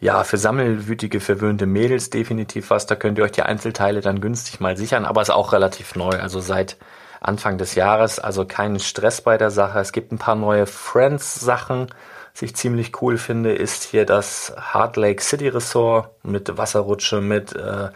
ja, 0.01 0.23
für 0.23 0.37
sammelwütige, 0.37 1.19
verwöhnte 1.19 1.65
Mädels 1.65 2.09
definitiv 2.09 2.69
was. 2.69 2.85
Da 2.85 2.95
könnt 2.95 3.17
ihr 3.17 3.23
euch 3.23 3.33
die 3.33 3.43
Einzelteile 3.43 4.01
dann 4.01 4.21
günstig 4.21 4.59
mal 4.59 4.77
sichern, 4.77 5.05
aber 5.05 5.21
ist 5.21 5.29
auch 5.29 5.53
relativ 5.53 5.95
neu, 5.95 6.19
also 6.19 6.39
seit 6.39 6.77
Anfang 7.19 7.57
des 7.57 7.75
Jahres, 7.75 8.19
also 8.19 8.45
kein 8.45 8.79
Stress 8.79 9.21
bei 9.21 9.37
der 9.37 9.51
Sache. 9.51 9.79
Es 9.79 9.91
gibt 9.91 10.11
ein 10.11 10.17
paar 10.17 10.35
neue 10.35 10.65
Friends-Sachen. 10.65 11.87
Was 12.33 12.41
ich 12.41 12.55
ziemlich 12.55 13.01
cool 13.01 13.17
finde, 13.17 13.53
ist 13.53 13.83
hier 13.83 14.05
das 14.05 14.53
Heart 14.73 14.95
Lake 14.95 15.21
City 15.21 15.49
Resort 15.49 16.09
mit 16.23 16.57
Wasserrutsche, 16.57 17.19
mit 17.19 17.55
äh, 17.55 17.89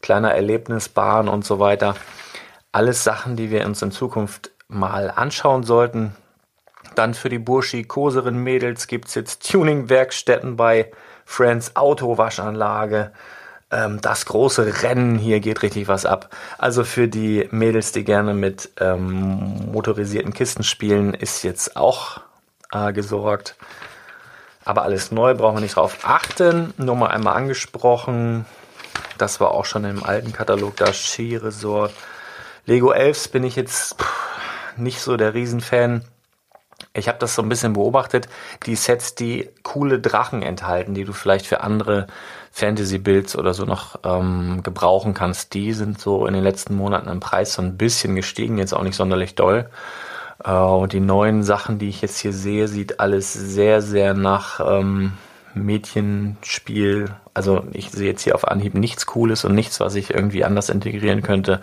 kleiner 0.00 0.32
Erlebnisbahn 0.32 1.28
und 1.28 1.44
so 1.44 1.58
weiter. 1.58 1.94
Alles 2.72 3.04
Sachen, 3.04 3.36
die 3.36 3.50
wir 3.50 3.66
uns 3.66 3.82
in 3.82 3.90
Zukunft 3.90 4.52
mal 4.68 5.10
anschauen 5.10 5.64
sollten. 5.64 6.14
Dann 6.94 7.14
für 7.14 7.28
die 7.28 7.38
burschikoseren 7.38 8.36
Mädels 8.36 8.86
gibt's 8.86 9.14
jetzt 9.14 9.50
Tuning-Werkstätten 9.50 10.56
bei 10.56 10.90
Friends 11.24 11.76
Autowaschanlage. 11.76 13.12
Ähm, 13.70 14.00
das 14.00 14.26
große 14.26 14.82
Rennen, 14.82 15.16
hier 15.16 15.40
geht 15.40 15.62
richtig 15.62 15.88
was 15.88 16.06
ab. 16.06 16.34
Also 16.58 16.84
für 16.84 17.08
die 17.08 17.48
Mädels, 17.50 17.92
die 17.92 18.04
gerne 18.04 18.34
mit 18.34 18.70
ähm, 18.78 19.70
motorisierten 19.72 20.32
Kisten 20.32 20.64
spielen, 20.64 21.14
ist 21.14 21.44
jetzt 21.44 21.76
auch 21.76 22.20
äh, 22.72 22.92
gesorgt. 22.92 23.56
Aber 24.64 24.82
alles 24.82 25.10
neu, 25.10 25.34
brauchen 25.34 25.56
wir 25.56 25.60
nicht 25.62 25.76
drauf 25.76 25.98
achten. 26.02 26.74
Nur 26.76 26.96
mal 26.96 27.08
einmal 27.08 27.36
angesprochen. 27.36 28.44
Das 29.18 29.40
war 29.40 29.52
auch 29.52 29.64
schon 29.64 29.84
im 29.84 30.04
alten 30.04 30.32
Katalog, 30.32 30.76
das 30.76 30.96
Skiresort. 30.96 31.92
Lego 32.66 32.92
Elves 32.92 33.28
bin 33.28 33.44
ich 33.44 33.56
jetzt 33.56 33.96
nicht 34.76 35.00
so 35.00 35.16
der 35.16 35.34
Riesenfan. 35.34 36.04
Ich 36.92 37.08
habe 37.08 37.18
das 37.18 37.34
so 37.34 37.42
ein 37.42 37.48
bisschen 37.48 37.74
beobachtet. 37.74 38.28
Die 38.66 38.74
Sets, 38.74 39.14
die 39.14 39.48
coole 39.62 40.00
Drachen 40.00 40.42
enthalten, 40.42 40.94
die 40.94 41.04
du 41.04 41.12
vielleicht 41.12 41.46
für 41.46 41.60
andere 41.60 42.06
Fantasy-Builds 42.52 43.36
oder 43.36 43.54
so 43.54 43.64
noch 43.64 44.00
ähm, 44.04 44.62
gebrauchen 44.62 45.14
kannst, 45.14 45.54
die 45.54 45.72
sind 45.72 46.00
so 46.00 46.26
in 46.26 46.34
den 46.34 46.42
letzten 46.42 46.74
Monaten 46.74 47.08
im 47.08 47.20
Preis 47.20 47.54
so 47.54 47.62
ein 47.62 47.76
bisschen 47.76 48.16
gestiegen, 48.16 48.58
jetzt 48.58 48.72
auch 48.72 48.82
nicht 48.82 48.96
sonderlich 48.96 49.34
doll. 49.34 49.70
Äh, 50.44 50.88
die 50.88 51.00
neuen 51.00 51.42
Sachen, 51.42 51.78
die 51.78 51.88
ich 51.88 52.02
jetzt 52.02 52.18
hier 52.18 52.32
sehe, 52.32 52.66
sieht 52.66 52.98
alles 52.98 53.32
sehr, 53.32 53.82
sehr 53.82 54.14
nach 54.14 54.60
ähm, 54.60 55.12
Mädchenspiel. 55.54 57.14
Also 57.34 57.64
ich 57.72 57.90
sehe 57.90 58.08
jetzt 58.08 58.22
hier 58.22 58.34
auf 58.34 58.48
Anhieb 58.48 58.74
nichts 58.74 59.06
Cooles 59.06 59.44
und 59.44 59.54
nichts, 59.54 59.80
was 59.80 59.94
ich 59.94 60.10
irgendwie 60.10 60.44
anders 60.44 60.70
integrieren 60.70 61.22
könnte. 61.22 61.60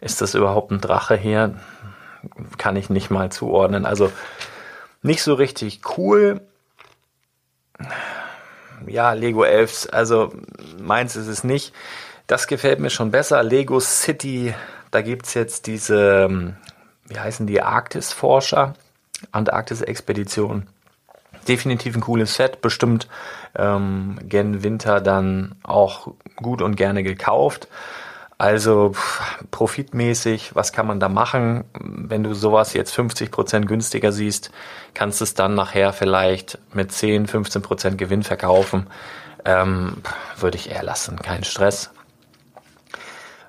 Ist 0.00 0.20
das 0.20 0.34
überhaupt 0.34 0.70
ein 0.70 0.80
Drache 0.80 1.16
hier? 1.16 1.54
Kann 2.56 2.76
ich 2.76 2.90
nicht 2.90 3.10
mal 3.10 3.30
zuordnen. 3.30 3.86
Also 3.86 4.12
nicht 5.02 5.22
so 5.22 5.34
richtig 5.34 5.80
cool. 5.96 6.40
Ja, 8.86 9.12
Lego 9.12 9.44
Elves, 9.44 9.88
also 9.88 10.32
meins 10.78 11.16
ist 11.16 11.28
es 11.28 11.44
nicht. 11.44 11.74
Das 12.26 12.46
gefällt 12.46 12.80
mir 12.80 12.90
schon 12.90 13.10
besser. 13.10 13.42
Lego 13.42 13.80
City, 13.80 14.54
da 14.90 15.00
gibt 15.00 15.26
es 15.26 15.34
jetzt 15.34 15.66
diese, 15.66 16.54
wie 17.06 17.18
heißen 17.18 17.46
die, 17.46 17.62
Arktis-Forscher, 17.62 18.74
Antarktis-Expedition. 19.32 20.66
Definitiv 21.46 21.96
ein 21.96 22.02
cooles 22.02 22.34
Set, 22.34 22.60
bestimmt 22.60 23.08
ähm, 23.56 24.18
gen 24.22 24.62
Winter 24.62 25.00
dann 25.00 25.54
auch 25.62 26.12
gut 26.36 26.60
und 26.60 26.76
gerne 26.76 27.02
gekauft. 27.02 27.68
Also 28.38 28.92
profitmäßig, 29.50 30.54
was 30.54 30.72
kann 30.72 30.86
man 30.86 31.00
da 31.00 31.08
machen? 31.08 31.64
Wenn 31.74 32.22
du 32.22 32.34
sowas 32.34 32.72
jetzt 32.72 32.94
50 32.94 33.32
Prozent 33.32 33.66
günstiger 33.66 34.12
siehst, 34.12 34.52
kannst 34.94 35.20
du 35.20 35.24
es 35.24 35.34
dann 35.34 35.56
nachher 35.56 35.92
vielleicht 35.92 36.56
mit 36.72 36.92
10, 36.92 37.26
15 37.26 37.62
Prozent 37.62 37.98
Gewinn 37.98 38.22
verkaufen. 38.22 38.86
Ähm, 39.44 39.96
würde 40.36 40.56
ich 40.56 40.70
eher 40.70 40.84
lassen, 40.84 41.16
kein 41.16 41.42
Stress. 41.42 41.90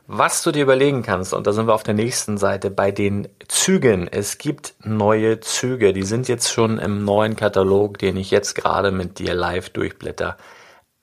Was 0.08 0.42
du 0.42 0.52
dir 0.52 0.64
überlegen 0.64 1.04
kannst, 1.04 1.36
und 1.36 1.46
da 1.46 1.54
sind 1.54 1.68
wir 1.68 1.76
auf 1.76 1.84
der 1.84 1.94
nächsten 1.94 2.40
Seite 2.40 2.72
bei 2.72 2.92
den 2.92 3.28
Zügen. 3.48 4.08
Es 4.08 4.40
gibt 4.40 4.74
neue 4.84 5.40
Züge, 5.40 5.94
die 5.94 6.02
sind 6.02 6.28
jetzt 6.28 6.52
schon 6.52 6.80
im 6.80 7.06
neuen 7.06 7.36
Katalog, 7.36 8.00
den 8.00 8.18
ich 8.18 8.32
jetzt 8.32 8.56
gerade 8.56 8.90
mit 8.90 9.20
dir 9.20 9.36
live 9.36 9.70
durchblätter, 9.70 10.36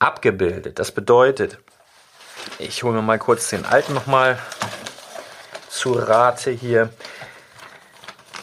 abgebildet. 0.00 0.80
Das 0.80 0.90
bedeutet, 0.90 1.60
ich 2.58 2.82
hole 2.82 2.94
mir 2.94 3.02
mal 3.02 3.18
kurz 3.18 3.50
den 3.50 3.64
alten 3.64 3.94
nochmal 3.94 4.38
zu 5.68 5.92
Rate 5.92 6.50
hier. 6.50 6.90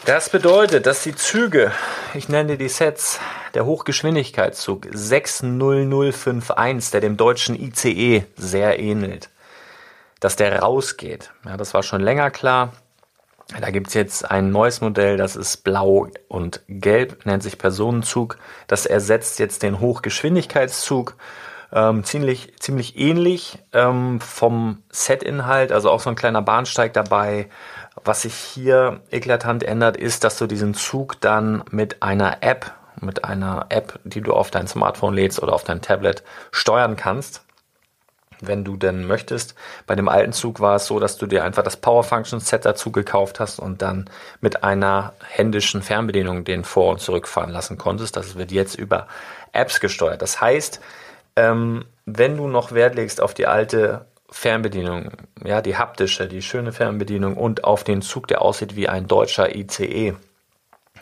Das 0.04 0.28
bedeutet, 0.30 0.86
dass 0.86 1.02
die 1.02 1.14
Züge, 1.14 1.72
ich 2.12 2.28
nenne 2.28 2.58
die 2.58 2.68
Sets, 2.68 3.18
der 3.54 3.64
Hochgeschwindigkeitszug 3.64 4.86
60051, 4.92 6.90
der 6.90 7.00
dem 7.00 7.16
deutschen 7.16 7.54
ICE 7.54 8.24
sehr 8.36 8.78
ähnelt, 8.78 9.30
dass 10.20 10.36
der 10.36 10.60
rausgeht. 10.60 11.32
Ja, 11.44 11.56
das 11.56 11.72
war 11.72 11.82
schon 11.82 12.02
länger 12.02 12.30
klar. 12.30 12.72
Da 13.60 13.70
gibt 13.70 13.88
es 13.88 13.94
jetzt 13.94 14.30
ein 14.30 14.50
neues 14.50 14.80
Modell, 14.80 15.16
das 15.16 15.36
ist 15.36 15.58
blau 15.58 16.08
und 16.28 16.62
gelb, 16.68 17.24
nennt 17.26 17.42
sich 17.42 17.58
Personenzug. 17.58 18.38
Das 18.66 18.86
ersetzt 18.86 19.38
jetzt 19.38 19.62
den 19.62 19.80
Hochgeschwindigkeitszug. 19.80 21.14
Ähm, 21.74 22.04
ziemlich, 22.04 22.52
ziemlich 22.60 22.96
ähnlich 22.96 23.58
ähm, 23.72 24.20
vom 24.20 24.84
Set-Inhalt, 24.90 25.72
also 25.72 25.90
auch 25.90 25.98
so 25.98 26.08
ein 26.08 26.14
kleiner 26.14 26.40
Bahnsteig 26.40 26.92
dabei. 26.92 27.48
Was 28.04 28.22
sich 28.22 28.34
hier 28.34 29.00
eklatant 29.10 29.64
ändert, 29.64 29.96
ist, 29.96 30.22
dass 30.22 30.38
du 30.38 30.46
diesen 30.46 30.74
Zug 30.74 31.20
dann 31.20 31.64
mit 31.72 32.00
einer 32.00 32.44
App, 32.44 32.72
mit 33.00 33.24
einer 33.24 33.66
App, 33.70 33.98
die 34.04 34.20
du 34.20 34.34
auf 34.34 34.52
dein 34.52 34.68
Smartphone 34.68 35.14
lädst 35.14 35.42
oder 35.42 35.52
auf 35.52 35.64
dein 35.64 35.82
Tablet 35.82 36.22
steuern 36.52 36.94
kannst 36.94 37.44
wenn 38.40 38.64
du 38.64 38.76
denn 38.76 39.06
möchtest. 39.06 39.54
Bei 39.86 39.94
dem 39.94 40.08
alten 40.08 40.32
Zug 40.32 40.60
war 40.60 40.76
es 40.76 40.86
so, 40.86 40.98
dass 40.98 41.16
du 41.16 41.26
dir 41.26 41.44
einfach 41.44 41.62
das 41.62 41.76
Power 41.76 42.04
Function 42.04 42.40
Set 42.40 42.64
dazu 42.64 42.92
gekauft 42.92 43.40
hast 43.40 43.58
und 43.58 43.82
dann 43.82 44.10
mit 44.40 44.64
einer 44.64 45.14
händischen 45.26 45.82
Fernbedienung 45.82 46.44
den 46.44 46.64
vor- 46.64 46.92
und 46.92 47.00
zurückfahren 47.00 47.50
lassen 47.50 47.78
konntest. 47.78 48.16
Das 48.16 48.36
wird 48.36 48.52
jetzt 48.52 48.74
über 48.74 49.06
Apps 49.52 49.80
gesteuert. 49.80 50.22
Das 50.22 50.40
heißt, 50.40 50.80
ähm, 51.36 51.84
wenn 52.06 52.36
du 52.36 52.48
noch 52.48 52.72
Wert 52.72 52.94
legst 52.94 53.20
auf 53.20 53.34
die 53.34 53.46
alte 53.46 54.06
Fernbedienung, 54.30 55.12
ja, 55.44 55.60
die 55.60 55.76
haptische, 55.76 56.26
die 56.26 56.42
schöne 56.42 56.72
Fernbedienung 56.72 57.36
und 57.36 57.64
auf 57.64 57.84
den 57.84 58.02
Zug, 58.02 58.26
der 58.28 58.42
aussieht 58.42 58.76
wie 58.76 58.88
ein 58.88 59.06
deutscher 59.06 59.54
ICE, 59.54 60.14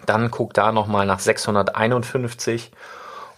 dann 0.06 0.30
guck 0.30 0.54
da 0.54 0.72
nochmal 0.72 1.06
nach 1.06 1.20
651 1.20 2.72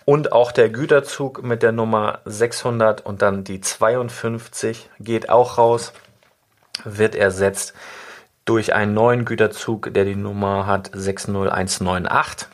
und 0.04 0.32
auch 0.32 0.52
der 0.52 0.68
Güterzug 0.68 1.42
mit 1.42 1.62
der 1.62 1.72
Nummer 1.72 2.20
600 2.24 3.04
und 3.06 3.22
dann 3.22 3.44
die 3.44 3.60
52 3.60 4.90
geht 5.00 5.28
auch 5.30 5.58
raus, 5.58 5.92
wird 6.84 7.14
ersetzt 7.14 7.74
durch 8.44 8.74
einen 8.74 8.92
neuen 8.92 9.24
Güterzug, 9.24 9.94
der 9.94 10.04
die 10.04 10.16
Nummer 10.16 10.66
hat 10.66 10.90
60198. 10.92 12.48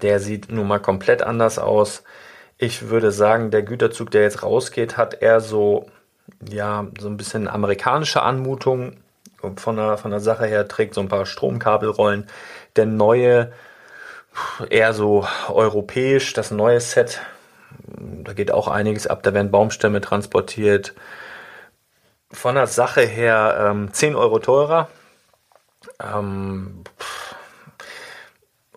Der 0.00 0.18
sieht 0.18 0.50
nun 0.50 0.66
mal 0.66 0.80
komplett 0.80 1.22
anders 1.22 1.58
aus. 1.58 2.02
Ich 2.62 2.90
würde 2.90 3.10
sagen, 3.10 3.50
der 3.50 3.64
Güterzug, 3.64 4.12
der 4.12 4.22
jetzt 4.22 4.44
rausgeht, 4.44 4.96
hat 4.96 5.20
eher 5.20 5.40
so, 5.40 5.86
ja, 6.48 6.86
so 7.00 7.08
ein 7.08 7.16
bisschen 7.16 7.48
amerikanische 7.48 8.22
Anmutung. 8.22 8.98
Von 9.56 9.74
der, 9.74 9.98
von 9.98 10.12
der 10.12 10.20
Sache 10.20 10.46
her 10.46 10.68
trägt 10.68 10.94
so 10.94 11.00
ein 11.00 11.08
paar 11.08 11.26
Stromkabelrollen. 11.26 12.28
Der 12.76 12.86
neue 12.86 13.50
eher 14.70 14.92
so 14.92 15.26
europäisch, 15.48 16.34
das 16.34 16.52
neue 16.52 16.78
Set. 16.78 17.20
Da 18.22 18.32
geht 18.32 18.52
auch 18.52 18.68
einiges 18.68 19.08
ab, 19.08 19.24
da 19.24 19.34
werden 19.34 19.50
Baumstämme 19.50 20.00
transportiert. 20.00 20.94
Von 22.30 22.54
der 22.54 22.68
Sache 22.68 23.00
her 23.00 23.70
ähm, 23.72 23.92
10 23.92 24.14
Euro 24.14 24.38
teurer. 24.38 24.88
Ähm, 26.00 26.84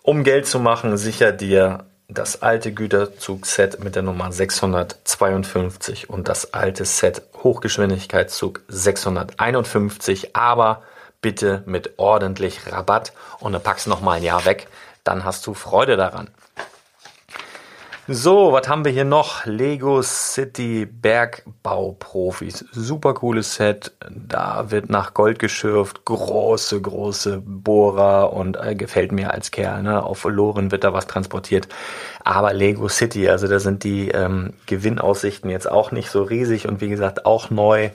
um 0.02 0.24
Geld 0.24 0.48
zu 0.48 0.60
machen, 0.60 0.98
sicher 0.98 1.32
dir 1.32 1.86
das 2.08 2.42
alte 2.42 2.72
Güterzug-Set 2.74 3.84
mit 3.84 3.96
der 3.96 4.04
Nummer 4.04 4.32
652 4.32 6.10
und 6.10 6.28
das 6.28 6.54
alte 6.54 6.86
Set 6.86 7.22
Hochgeschwindigkeitszug 7.44 8.62
651, 8.68 10.36
aber 10.36 10.84
bitte 11.22 11.64
mit 11.66 11.98
ordentlich 11.98 12.72
Rabatt 12.72 13.14
und 13.40 13.54
dann 13.54 13.64
packst 13.64 13.88
du 13.88 13.90
noch 13.90 14.02
mal 14.02 14.14
ein 14.14 14.24
Jahr 14.24 14.46
weg 14.46 14.68
dann 15.06 15.24
hast 15.24 15.48
du 15.48 15.54
Freude 15.54 15.96
daran. 15.96 16.28
So, 18.08 18.54
was 18.54 18.68
haben 18.68 18.86
wir 18.86 18.92
hier 18.92 19.04
noch? 19.04 19.48
Lego 19.48 20.04
City 20.04 20.86
Bergbauprofis. 20.86 22.64
Super 22.72 23.16
cooles 23.16 23.56
Set. 23.56 23.94
Da 24.12 24.70
wird 24.70 24.92
nach 24.92 25.16
Gold 25.16 25.40
geschürft. 25.40 26.06
Große, 26.06 26.80
große 26.80 27.42
Bohrer 27.44 28.32
und 28.32 28.58
äh, 28.58 28.76
gefällt 28.76 29.12
mir 29.12 29.32
als 29.34 29.50
Kerl. 29.50 29.82
Ne? 29.82 30.04
Auf 30.04 30.24
Loren 30.26 30.72
wird 30.72 30.84
da 30.84 30.94
was 30.94 31.08
transportiert. 31.08 31.68
Aber 32.24 32.54
Lego 32.54 32.90
City, 32.90 33.28
also 33.28 33.48
da 33.48 33.58
sind 33.58 33.84
die 33.84 34.10
ähm, 34.10 34.54
Gewinnaussichten 34.68 35.50
jetzt 35.50 35.70
auch 35.70 35.90
nicht 35.90 36.12
so 36.12 36.22
riesig 36.22 36.68
und 36.68 36.82
wie 36.82 36.90
gesagt 36.90 37.26
auch 37.26 37.50
neu. 37.50 37.90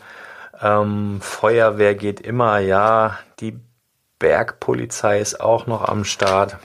Ähm, 0.61 1.21
Feuerwehr 1.21 1.95
geht 1.95 2.21
immer, 2.21 2.59
ja. 2.59 3.17
Die 3.39 3.61
Bergpolizei 4.19 5.21
ist 5.21 5.41
auch 5.41 5.69
noch 5.69 5.85
am 5.85 6.03
Start. 6.03 6.57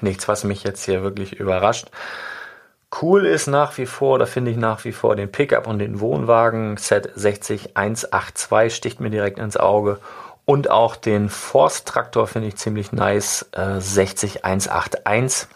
Nichts, 0.00 0.26
was 0.26 0.44
mich 0.44 0.64
jetzt 0.64 0.86
hier 0.86 1.02
wirklich 1.02 1.38
überrascht. 1.38 1.88
Cool 2.90 3.26
ist 3.26 3.46
nach 3.46 3.76
wie 3.78 3.86
vor, 3.86 4.18
da 4.18 4.26
finde 4.26 4.52
ich 4.52 4.56
nach 4.56 4.84
wie 4.84 4.92
vor 4.92 5.16
den 5.16 5.30
Pickup 5.30 5.66
und 5.66 5.80
den 5.80 6.00
Wohnwagen 6.00 6.76
Set 6.76 7.10
60182 7.14 8.74
sticht 8.74 9.00
mir 9.00 9.10
direkt 9.10 9.38
ins 9.38 9.56
Auge. 9.56 9.98
Und 10.44 10.70
auch 10.70 10.94
den 10.94 11.28
Forsttraktor 11.28 12.28
finde 12.28 12.48
ich 12.48 12.56
ziemlich 12.56 12.92
nice, 12.92 13.48
äh, 13.52 13.80
60181. 13.80 15.48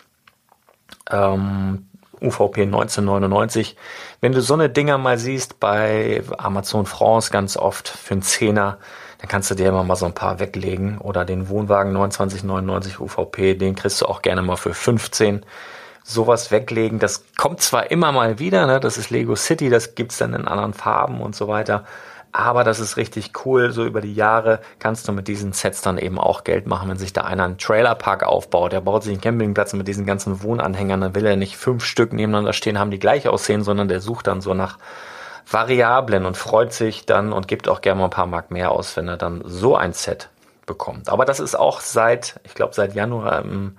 Ähm, 1.10 1.86
UVP 2.20 2.62
1999. 2.62 3.76
Wenn 4.20 4.32
du 4.32 4.42
so 4.42 4.54
eine 4.54 4.68
Dinger 4.68 4.98
mal 4.98 5.16
siehst 5.18 5.60
bei 5.60 6.22
Amazon 6.36 6.86
France 6.86 7.30
ganz 7.30 7.56
oft 7.56 7.88
für 7.88 8.12
einen 8.12 8.22
Zehner, 8.22 8.78
dann 9.18 9.28
kannst 9.28 9.50
du 9.50 9.54
dir 9.54 9.68
immer 9.68 9.84
mal 9.84 9.96
so 9.96 10.06
ein 10.06 10.14
paar 10.14 10.40
weglegen. 10.40 10.98
Oder 10.98 11.24
den 11.24 11.48
Wohnwagen 11.48 11.92
2999 11.92 13.00
UVP, 13.00 13.54
den 13.54 13.74
kriegst 13.74 14.00
du 14.00 14.06
auch 14.06 14.22
gerne 14.22 14.42
mal 14.42 14.56
für 14.56 14.74
15. 14.74 15.44
Sowas 16.02 16.50
weglegen, 16.50 16.98
das 16.98 17.24
kommt 17.36 17.60
zwar 17.60 17.90
immer 17.90 18.10
mal 18.12 18.38
wieder, 18.38 18.66
ne? 18.66 18.80
das 18.80 18.98
ist 18.98 19.10
Lego 19.10 19.36
City, 19.36 19.68
das 19.68 19.94
gibt's 19.94 20.18
dann 20.18 20.34
in 20.34 20.48
anderen 20.48 20.74
Farben 20.74 21.20
und 21.20 21.36
so 21.36 21.46
weiter. 21.46 21.84
Aber 22.32 22.62
das 22.62 22.78
ist 22.78 22.96
richtig 22.96 23.32
cool. 23.44 23.72
So 23.72 23.84
über 23.84 24.00
die 24.00 24.14
Jahre 24.14 24.60
kannst 24.78 25.08
du 25.08 25.12
mit 25.12 25.26
diesen 25.26 25.52
Sets 25.52 25.82
dann 25.82 25.98
eben 25.98 26.18
auch 26.18 26.44
Geld 26.44 26.66
machen, 26.66 26.88
wenn 26.88 26.96
sich 26.96 27.12
da 27.12 27.22
einer 27.22 27.44
einen 27.44 27.58
Trailerpark 27.58 28.22
aufbaut. 28.22 28.72
Der 28.72 28.80
baut 28.80 29.02
sich 29.02 29.12
einen 29.12 29.20
Campingplatz 29.20 29.72
mit 29.72 29.88
diesen 29.88 30.06
ganzen 30.06 30.42
Wohnanhängern. 30.42 31.00
Dann 31.00 31.14
will 31.14 31.26
er 31.26 31.36
nicht 31.36 31.56
fünf 31.56 31.84
Stück 31.84 32.12
nebeneinander 32.12 32.52
stehen 32.52 32.78
haben, 32.78 32.92
die 32.92 33.00
gleich 33.00 33.28
aussehen, 33.28 33.64
sondern 33.64 33.88
der 33.88 34.00
sucht 34.00 34.28
dann 34.28 34.40
so 34.40 34.54
nach 34.54 34.78
Variablen 35.50 36.26
und 36.26 36.36
freut 36.36 36.72
sich 36.72 37.06
dann 37.06 37.32
und 37.32 37.48
gibt 37.48 37.68
auch 37.68 37.80
gerne 37.80 37.98
mal 37.98 38.04
ein 38.06 38.10
paar 38.10 38.26
Mark 38.26 38.52
mehr 38.52 38.70
aus, 38.70 38.96
wenn 38.96 39.08
er 39.08 39.16
dann 39.16 39.42
so 39.44 39.74
ein 39.74 39.92
Set 39.92 40.28
bekommt. 40.66 41.08
Aber 41.08 41.24
das 41.24 41.40
ist 41.40 41.56
auch 41.56 41.80
seit, 41.80 42.38
ich 42.44 42.54
glaube, 42.54 42.74
seit 42.74 42.94
Januar 42.94 43.40
im, 43.40 43.76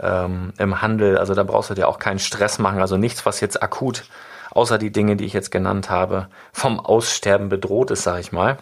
ähm, 0.00 0.52
im 0.58 0.82
Handel. 0.82 1.18
Also 1.18 1.34
da 1.34 1.42
brauchst 1.42 1.70
du 1.70 1.74
dir 1.74 1.88
auch 1.88 1.98
keinen 1.98 2.18
Stress 2.18 2.58
machen. 2.58 2.80
Also 2.80 2.96
nichts, 2.96 3.24
was 3.26 3.40
jetzt 3.40 3.62
akut, 3.62 4.04
außer 4.50 4.78
die 4.78 4.92
Dinge, 4.92 5.16
die 5.16 5.24
ich 5.24 5.32
jetzt 5.32 5.50
genannt 5.50 5.90
habe, 5.90 6.28
vom 6.52 6.80
Aussterben 6.80 7.48
bedroht 7.48 7.90
ist, 7.90 8.02
sage 8.02 8.20
ich 8.20 8.32
mal. 8.32 8.58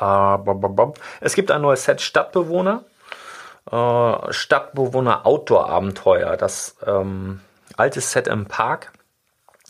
Äh, 0.00 0.38
es 1.20 1.34
gibt 1.34 1.50
ein 1.50 1.62
neues 1.62 1.84
Set 1.84 2.00
Stadtbewohner. 2.00 2.84
Äh, 3.70 4.32
Stadtbewohner 4.32 5.26
Outdoor-Abenteuer. 5.26 6.36
Das 6.36 6.76
ähm, 6.86 7.40
alte 7.76 8.00
Set 8.00 8.28
im 8.28 8.46
Park 8.46 8.92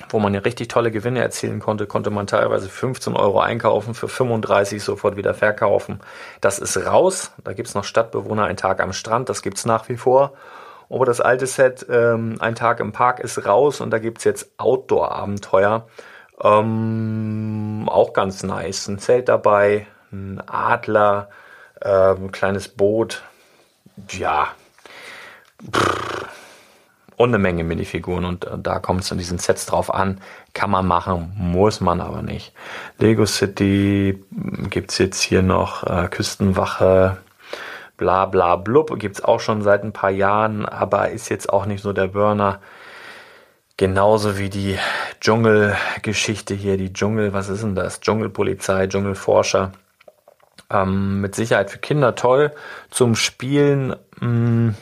wo 0.09 0.19
man 0.19 0.35
ja 0.35 0.41
richtig 0.41 0.69
tolle 0.69 0.91
Gewinne 0.91 1.21
erzielen 1.21 1.61
konnte, 1.61 1.87
konnte 1.87 2.11
man 2.11 2.27
teilweise 2.27 2.69
15 2.69 3.17
Euro 3.17 3.41
einkaufen, 3.41 3.95
für 3.95 4.09
35 4.09 4.83
sofort 4.83 5.17
wieder 5.17 5.35
verkaufen. 5.35 6.01
Das 6.41 6.59
ist 6.59 6.77
raus. 6.79 7.33
Da 7.45 7.53
gibt's 7.53 7.75
noch 7.75 7.85
Stadtbewohner, 7.85 8.45
ein 8.45 8.57
Tag 8.57 8.81
am 8.81 8.93
Strand, 8.93 9.29
das 9.29 9.43
gibt's 9.43 9.65
nach 9.65 9.89
wie 9.89 9.97
vor. 9.97 10.33
Aber 10.89 11.07
das 11.07 11.21
alte 11.21 11.47
Set, 11.47 11.87
ähm, 11.89 12.37
ein 12.41 12.55
Tag 12.55 12.81
im 12.81 12.93
Park, 12.93 13.21
ist 13.21 13.47
raus 13.47 13.81
und 13.81 13.91
da 13.91 13.99
gibt's 13.99 14.25
jetzt 14.25 14.51
Outdoor-Abenteuer. 14.57 15.87
Ähm, 16.43 17.89
auch 17.89 18.13
ganz 18.13 18.43
nice. 18.43 18.89
Ein 18.89 18.99
Zelt 18.99 19.29
dabei, 19.29 19.87
ein 20.11 20.43
Adler, 20.47 21.29
ähm, 21.83 22.25
ein 22.25 22.33
kleines 22.33 22.69
Boot. 22.69 23.23
Ja. 24.09 24.49
Pff 25.71 26.39
und 27.20 27.28
eine 27.28 27.38
Menge 27.38 27.64
Minifiguren 27.64 28.24
und 28.24 28.46
äh, 28.46 28.56
da 28.56 28.78
kommt 28.78 29.02
es 29.02 29.11
in 29.11 29.18
diesen 29.18 29.37
Sets 29.37 29.66
drauf 29.66 29.92
an. 29.92 30.22
Kann 30.54 30.70
man 30.70 30.87
machen, 30.87 31.35
muss 31.37 31.83
man 31.83 32.00
aber 32.00 32.22
nicht. 32.22 32.54
Lego 32.98 33.26
City 33.26 34.18
hm, 34.30 34.70
gibt's 34.70 34.96
jetzt 34.96 35.20
hier 35.20 35.42
noch 35.42 35.85
äh, 35.85 36.09
Küstenwache, 36.09 37.18
bla 37.98 38.24
bla 38.24 38.56
blub, 38.56 38.98
gibt's 38.98 39.22
auch 39.22 39.38
schon 39.38 39.61
seit 39.61 39.85
ein 39.85 39.92
paar 39.92 40.09
Jahren, 40.09 40.64
aber 40.64 41.11
ist 41.11 41.28
jetzt 41.28 41.52
auch 41.52 41.66
nicht 41.66 41.83
so 41.83 41.92
der 41.92 42.06
Burner. 42.06 42.61
Genauso 43.76 44.38
wie 44.38 44.48
die 44.48 44.78
Dschungelgeschichte 45.20 46.54
hier, 46.54 46.78
die 46.78 46.94
Dschungel, 46.94 47.35
was 47.35 47.50
ist 47.50 47.62
denn 47.62 47.74
das? 47.74 48.00
Dschungelpolizei, 48.00 48.87
Dschungelforscher. 48.87 49.72
Ähm, 50.70 51.20
mit 51.20 51.35
Sicherheit 51.35 51.70
für 51.70 51.80
Kinder 51.80 52.14
toll. 52.14 52.52
Zum 52.88 53.14
Spielen 53.14 53.94
mh, 54.20 54.26
mm, 54.26 54.74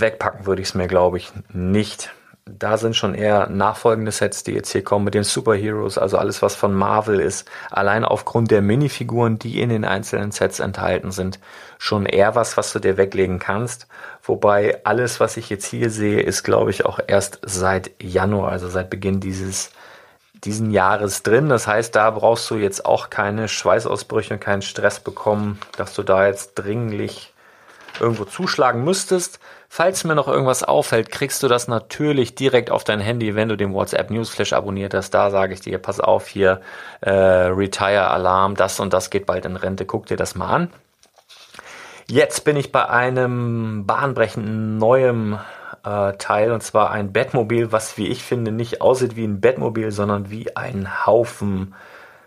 wegpacken 0.00 0.46
würde 0.46 0.62
ich 0.62 0.68
es 0.68 0.74
mir, 0.74 0.88
glaube 0.88 1.18
ich, 1.18 1.32
nicht 1.52 2.10
da 2.44 2.76
sind 2.76 2.96
schon 2.96 3.14
eher 3.14 3.48
nachfolgende 3.48 4.10
Sets, 4.10 4.42
die 4.42 4.52
jetzt 4.52 4.72
hier 4.72 4.82
kommen 4.82 5.04
mit 5.04 5.14
den 5.14 5.24
Superheroes, 5.24 5.96
also 5.96 6.18
alles, 6.18 6.42
was 6.42 6.54
von 6.54 6.74
Marvel 6.74 7.20
ist, 7.20 7.48
allein 7.70 8.04
aufgrund 8.04 8.50
der 8.50 8.62
Minifiguren, 8.62 9.38
die 9.38 9.60
in 9.60 9.68
den 9.68 9.84
einzelnen 9.84 10.32
Sets 10.32 10.58
enthalten 10.58 11.12
sind, 11.12 11.38
schon 11.78 12.04
eher 12.04 12.34
was, 12.34 12.56
was 12.56 12.72
du 12.72 12.80
dir 12.80 12.96
weglegen 12.96 13.38
kannst. 13.38 13.86
Wobei 14.22 14.80
alles, 14.84 15.20
was 15.20 15.36
ich 15.36 15.50
jetzt 15.50 15.66
hier 15.66 15.90
sehe, 15.90 16.20
ist, 16.20 16.42
glaube 16.42 16.70
ich, 16.70 16.84
auch 16.84 16.98
erst 17.06 17.38
seit 17.42 17.90
Januar, 18.02 18.50
also 18.50 18.68
seit 18.68 18.90
Beginn 18.90 19.20
dieses 19.20 19.70
diesen 20.44 20.72
Jahres 20.72 21.22
drin. 21.22 21.48
Das 21.48 21.68
heißt, 21.68 21.94
da 21.94 22.10
brauchst 22.10 22.50
du 22.50 22.56
jetzt 22.56 22.84
auch 22.84 23.10
keine 23.10 23.46
Schweißausbrüche 23.46 24.34
und 24.34 24.40
keinen 24.40 24.62
Stress 24.62 24.98
bekommen, 24.98 25.60
dass 25.76 25.94
du 25.94 26.02
da 26.02 26.26
jetzt 26.26 26.54
dringlich 26.56 27.32
irgendwo 28.00 28.24
zuschlagen 28.24 28.82
müsstest. 28.82 29.38
Falls 29.74 30.04
mir 30.04 30.14
noch 30.14 30.28
irgendwas 30.28 30.62
auffällt, 30.64 31.10
kriegst 31.10 31.42
du 31.42 31.48
das 31.48 31.66
natürlich 31.66 32.34
direkt 32.34 32.70
auf 32.70 32.84
dein 32.84 33.00
Handy, 33.00 33.34
wenn 33.34 33.48
du 33.48 33.56
den 33.56 33.72
WhatsApp 33.72 34.10
Newsflash 34.10 34.52
abonniert 34.52 34.92
hast. 34.92 35.12
Da 35.12 35.30
sage 35.30 35.54
ich 35.54 35.60
dir, 35.60 35.78
pass 35.78 35.98
auf 35.98 36.28
hier, 36.28 36.60
äh, 37.00 37.10
Retire 37.10 38.10
Alarm, 38.10 38.54
das 38.54 38.80
und 38.80 38.92
das 38.92 39.08
geht 39.08 39.24
bald 39.24 39.46
in 39.46 39.56
Rente. 39.56 39.86
Guck 39.86 40.04
dir 40.04 40.18
das 40.18 40.34
mal 40.34 40.48
an. 40.48 40.70
Jetzt 42.06 42.44
bin 42.44 42.58
ich 42.58 42.70
bei 42.70 42.86
einem 42.86 43.86
bahnbrechenden 43.86 44.76
neuen 44.76 45.40
äh, 45.86 46.12
Teil 46.18 46.52
und 46.52 46.62
zwar 46.62 46.90
ein 46.90 47.14
Bettmobil, 47.14 47.72
was 47.72 47.96
wie 47.96 48.08
ich 48.08 48.22
finde 48.22 48.52
nicht 48.52 48.82
aussieht 48.82 49.16
wie 49.16 49.24
ein 49.24 49.40
Bettmobil, 49.40 49.90
sondern 49.90 50.30
wie 50.30 50.54
ein 50.54 51.06
Haufen 51.06 51.74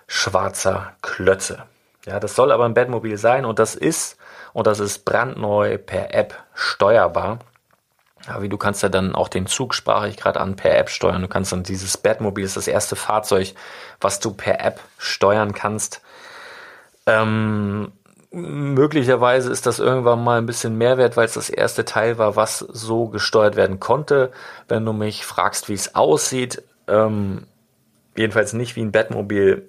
schwarzer 0.07 0.93
Klötze. 1.03 1.59
Ja, 2.07 2.19
das 2.19 2.33
soll 2.33 2.51
aber 2.51 2.65
ein 2.65 2.73
Bettmobil 2.73 3.17
sein 3.19 3.45
und 3.45 3.59
das 3.59 3.75
ist 3.75 4.17
und 4.55 4.67
das 4.67 4.79
ist 4.79 5.03
brandneu 5.03 5.77
per 5.77 6.13
App 6.13 6.41
steuerbar. 6.53 7.39
Ja, 8.25 8.41
wie 8.41 8.47
du 8.47 8.55
kannst 8.55 8.83
ja 8.83 8.87
dann 8.87 9.13
auch 9.13 9.27
den 9.27 9.47
Zug, 9.47 9.75
sprach 9.75 10.05
ich 10.05 10.15
gerade 10.15 10.39
an, 10.39 10.55
per 10.55 10.77
App 10.77 10.89
steuern. 10.89 11.21
Du 11.21 11.27
kannst 11.27 11.51
dann 11.51 11.63
dieses 11.63 11.97
Batmobil 11.97 12.45
ist 12.45 12.55
das 12.55 12.69
erste 12.69 12.95
Fahrzeug, 12.95 13.53
was 13.99 14.21
du 14.21 14.31
per 14.31 14.63
App 14.63 14.79
steuern 14.97 15.53
kannst. 15.53 16.01
Ähm, 17.05 17.91
möglicherweise 18.31 19.51
ist 19.51 19.65
das 19.65 19.79
irgendwann 19.79 20.23
mal 20.23 20.37
ein 20.37 20.45
bisschen 20.45 20.77
Mehrwert, 20.77 21.17
weil 21.17 21.25
es 21.25 21.33
das 21.33 21.49
erste 21.49 21.83
Teil 21.83 22.17
war, 22.17 22.37
was 22.37 22.59
so 22.59 23.09
gesteuert 23.09 23.57
werden 23.57 23.81
konnte. 23.81 24.31
Wenn 24.69 24.85
du 24.85 24.93
mich 24.93 25.25
fragst, 25.25 25.67
wie 25.67 25.73
es 25.73 25.95
aussieht, 25.95 26.63
ähm, 26.87 27.45
jedenfalls 28.15 28.53
nicht 28.53 28.77
wie 28.77 28.83
ein 28.83 28.93
Batmobil, 28.93 29.67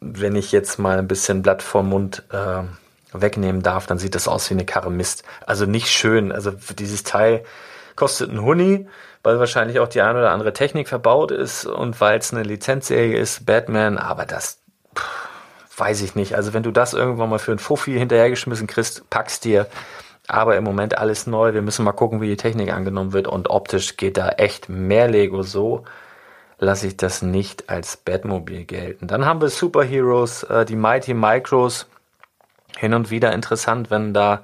wenn 0.00 0.36
ich 0.36 0.52
jetzt 0.52 0.78
mal 0.78 0.98
ein 0.98 1.08
bisschen 1.08 1.40
Blatt 1.40 1.62
vom 1.62 1.88
Mund 1.88 2.24
äh, 2.30 2.64
wegnehmen 3.12 3.62
darf, 3.62 3.86
dann 3.86 3.98
sieht 3.98 4.14
das 4.14 4.28
aus 4.28 4.50
wie 4.50 4.54
eine 4.54 4.64
Karre 4.64 4.90
Mist. 4.90 5.24
Also 5.46 5.66
nicht 5.66 5.88
schön. 5.88 6.32
Also 6.32 6.52
dieses 6.78 7.02
Teil 7.02 7.44
kostet 7.94 8.30
ein 8.30 8.42
Huni, 8.42 8.88
weil 9.22 9.38
wahrscheinlich 9.38 9.80
auch 9.80 9.88
die 9.88 10.00
eine 10.00 10.18
oder 10.18 10.30
andere 10.30 10.52
Technik 10.52 10.88
verbaut 10.88 11.30
ist 11.30 11.66
und 11.66 12.00
weil 12.00 12.18
es 12.18 12.32
eine 12.32 12.42
Lizenzserie 12.42 13.18
ist, 13.18 13.46
Batman, 13.46 13.98
aber 13.98 14.26
das 14.26 14.60
pff, 14.96 15.28
weiß 15.78 16.02
ich 16.02 16.14
nicht. 16.14 16.34
Also 16.34 16.52
wenn 16.52 16.62
du 16.62 16.70
das 16.70 16.94
irgendwann 16.94 17.30
mal 17.30 17.38
für 17.38 17.52
ein 17.52 17.58
Fuffi 17.58 17.92
hinterhergeschmissen 17.94 18.66
kriegst, 18.66 19.08
packst 19.10 19.44
dir. 19.44 19.66
Aber 20.28 20.56
im 20.56 20.64
Moment 20.64 20.98
alles 20.98 21.28
neu. 21.28 21.54
Wir 21.54 21.62
müssen 21.62 21.84
mal 21.84 21.92
gucken, 21.92 22.20
wie 22.20 22.26
die 22.26 22.36
Technik 22.36 22.72
angenommen 22.72 23.12
wird. 23.12 23.28
Und 23.28 23.48
optisch 23.48 23.96
geht 23.96 24.16
da 24.16 24.30
echt 24.30 24.68
mehr 24.68 25.06
Lego 25.06 25.42
so 25.42 25.84
lasse 26.58 26.86
ich 26.86 26.96
das 26.96 27.22
nicht 27.22 27.68
als 27.68 27.96
Batmobil 27.96 28.64
gelten. 28.64 29.06
Dann 29.06 29.26
haben 29.26 29.40
wir 29.40 29.48
Superheroes, 29.48 30.44
äh, 30.44 30.64
die 30.64 30.76
Mighty 30.76 31.14
Micros 31.14 31.86
hin 32.76 32.94
und 32.94 33.10
wieder 33.10 33.32
interessant, 33.32 33.90
wenn 33.90 34.14
da 34.14 34.42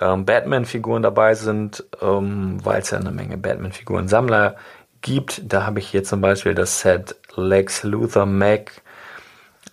ähm, 0.00 0.24
Batman-Figuren 0.24 1.02
dabei 1.02 1.34
sind, 1.34 1.84
ähm, 2.00 2.64
weil 2.64 2.80
es 2.80 2.90
ja 2.90 2.98
eine 2.98 3.10
Menge 3.10 3.36
Batman-Figuren-Sammler 3.36 4.56
gibt. 5.00 5.52
Da 5.52 5.66
habe 5.66 5.78
ich 5.78 5.88
hier 5.88 6.04
zum 6.04 6.20
Beispiel 6.20 6.54
das 6.54 6.80
Set 6.80 7.16
Lex 7.36 7.82
Luthor 7.82 8.26
Mac 8.26 8.82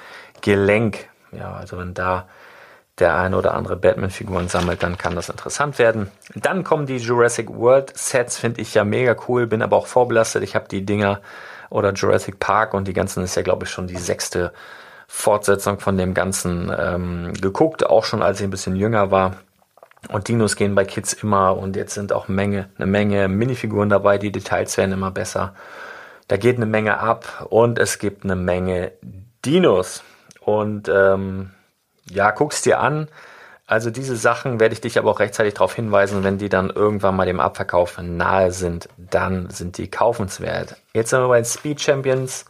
Gelenk. 0.42 1.08
Ja, 1.32 1.54
also 1.54 1.78
wenn 1.78 1.94
da 1.94 2.28
der 2.98 3.16
eine 3.16 3.36
oder 3.36 3.54
andere 3.54 3.76
Batman-Figuren 3.76 4.48
sammelt, 4.48 4.82
dann 4.82 4.98
kann 4.98 5.14
das 5.14 5.28
interessant 5.28 5.78
werden. 5.78 6.10
Dann 6.34 6.64
kommen 6.64 6.86
die 6.86 6.96
Jurassic 6.96 7.50
World 7.50 7.96
Sets, 7.96 8.38
finde 8.38 8.60
ich 8.60 8.74
ja 8.74 8.84
mega 8.84 9.16
cool, 9.28 9.46
bin 9.46 9.62
aber 9.62 9.76
auch 9.76 9.86
vorbelastet. 9.86 10.42
Ich 10.42 10.54
habe 10.54 10.68
die 10.68 10.84
Dinger 10.84 11.20
oder 11.70 11.92
Jurassic 11.92 12.38
Park 12.38 12.74
und 12.74 12.88
die 12.88 12.92
ganzen 12.92 13.22
ist 13.22 13.36
ja, 13.36 13.42
glaube 13.42 13.64
ich, 13.64 13.70
schon 13.70 13.86
die 13.86 13.96
sechste 13.96 14.52
Fortsetzung 15.06 15.80
von 15.80 15.96
dem 15.96 16.14
Ganzen 16.14 16.72
ähm, 16.76 17.32
geguckt, 17.34 17.86
auch 17.86 18.04
schon 18.04 18.22
als 18.22 18.40
ich 18.40 18.44
ein 18.44 18.50
bisschen 18.50 18.76
jünger 18.76 19.10
war. 19.10 19.36
Und 20.08 20.28
Dinos 20.28 20.54
gehen 20.54 20.74
bei 20.74 20.84
Kids 20.84 21.12
immer 21.12 21.56
und 21.56 21.76
jetzt 21.76 21.94
sind 21.94 22.12
auch 22.12 22.28
Menge, 22.28 22.68
eine 22.76 22.86
Menge 22.86 23.28
Minifiguren 23.28 23.88
dabei, 23.88 24.18
die 24.18 24.30
Details 24.30 24.76
werden 24.76 24.92
immer 24.92 25.10
besser. 25.10 25.54
Da 26.28 26.36
geht 26.36 26.56
eine 26.56 26.66
Menge 26.66 26.98
ab 27.00 27.46
und 27.48 27.78
es 27.78 27.98
gibt 27.98 28.24
eine 28.24 28.36
Menge 28.36 28.92
Dinos. 29.44 30.02
Und 30.40 30.88
ähm, 30.88 31.50
ja, 32.10 32.30
guck's 32.30 32.62
dir 32.62 32.80
an. 32.80 33.08
Also 33.66 33.90
diese 33.90 34.16
Sachen 34.16 34.60
werde 34.60 34.72
ich 34.72 34.80
dich 34.80 34.98
aber 34.98 35.10
auch 35.10 35.20
rechtzeitig 35.20 35.54
darauf 35.54 35.74
hinweisen, 35.74 36.24
wenn 36.24 36.38
die 36.38 36.48
dann 36.48 36.70
irgendwann 36.70 37.14
mal 37.14 37.26
dem 37.26 37.38
Abverkauf 37.38 37.98
nahe 38.00 38.50
sind, 38.50 38.88
dann 38.96 39.50
sind 39.50 39.76
die 39.76 39.90
kaufenswert. 39.90 40.76
Jetzt 40.94 41.10
sind 41.10 41.20
wir 41.20 41.28
bei 41.28 41.38
den 41.38 41.44
Speed 41.44 41.80
Champions, 41.80 42.46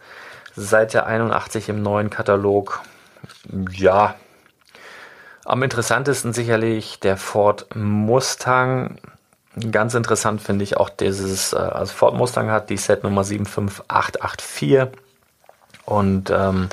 Seite 0.55 1.05
81 1.05 1.67
im 1.67 1.81
neuen 1.81 2.09
Katalog. 2.09 2.79
Ja, 3.71 4.15
am 5.43 5.63
interessantesten 5.63 6.31
sicherlich 6.31 6.99
der 7.01 7.17
Ford 7.17 7.67
Mustang. 7.75 8.99
Ganz 9.71 9.95
interessant 9.95 10.41
finde 10.41 10.63
ich 10.63 10.77
auch 10.77 10.89
dieses, 10.89 11.51
äh, 11.51 11.57
also 11.57 11.91
Ford 11.91 12.15
Mustang 12.15 12.49
hat 12.49 12.69
die 12.69 12.77
Set 12.77 13.03
Nummer 13.03 13.23
75884 13.23 14.87
und 15.85 16.29
ähm, 16.29 16.69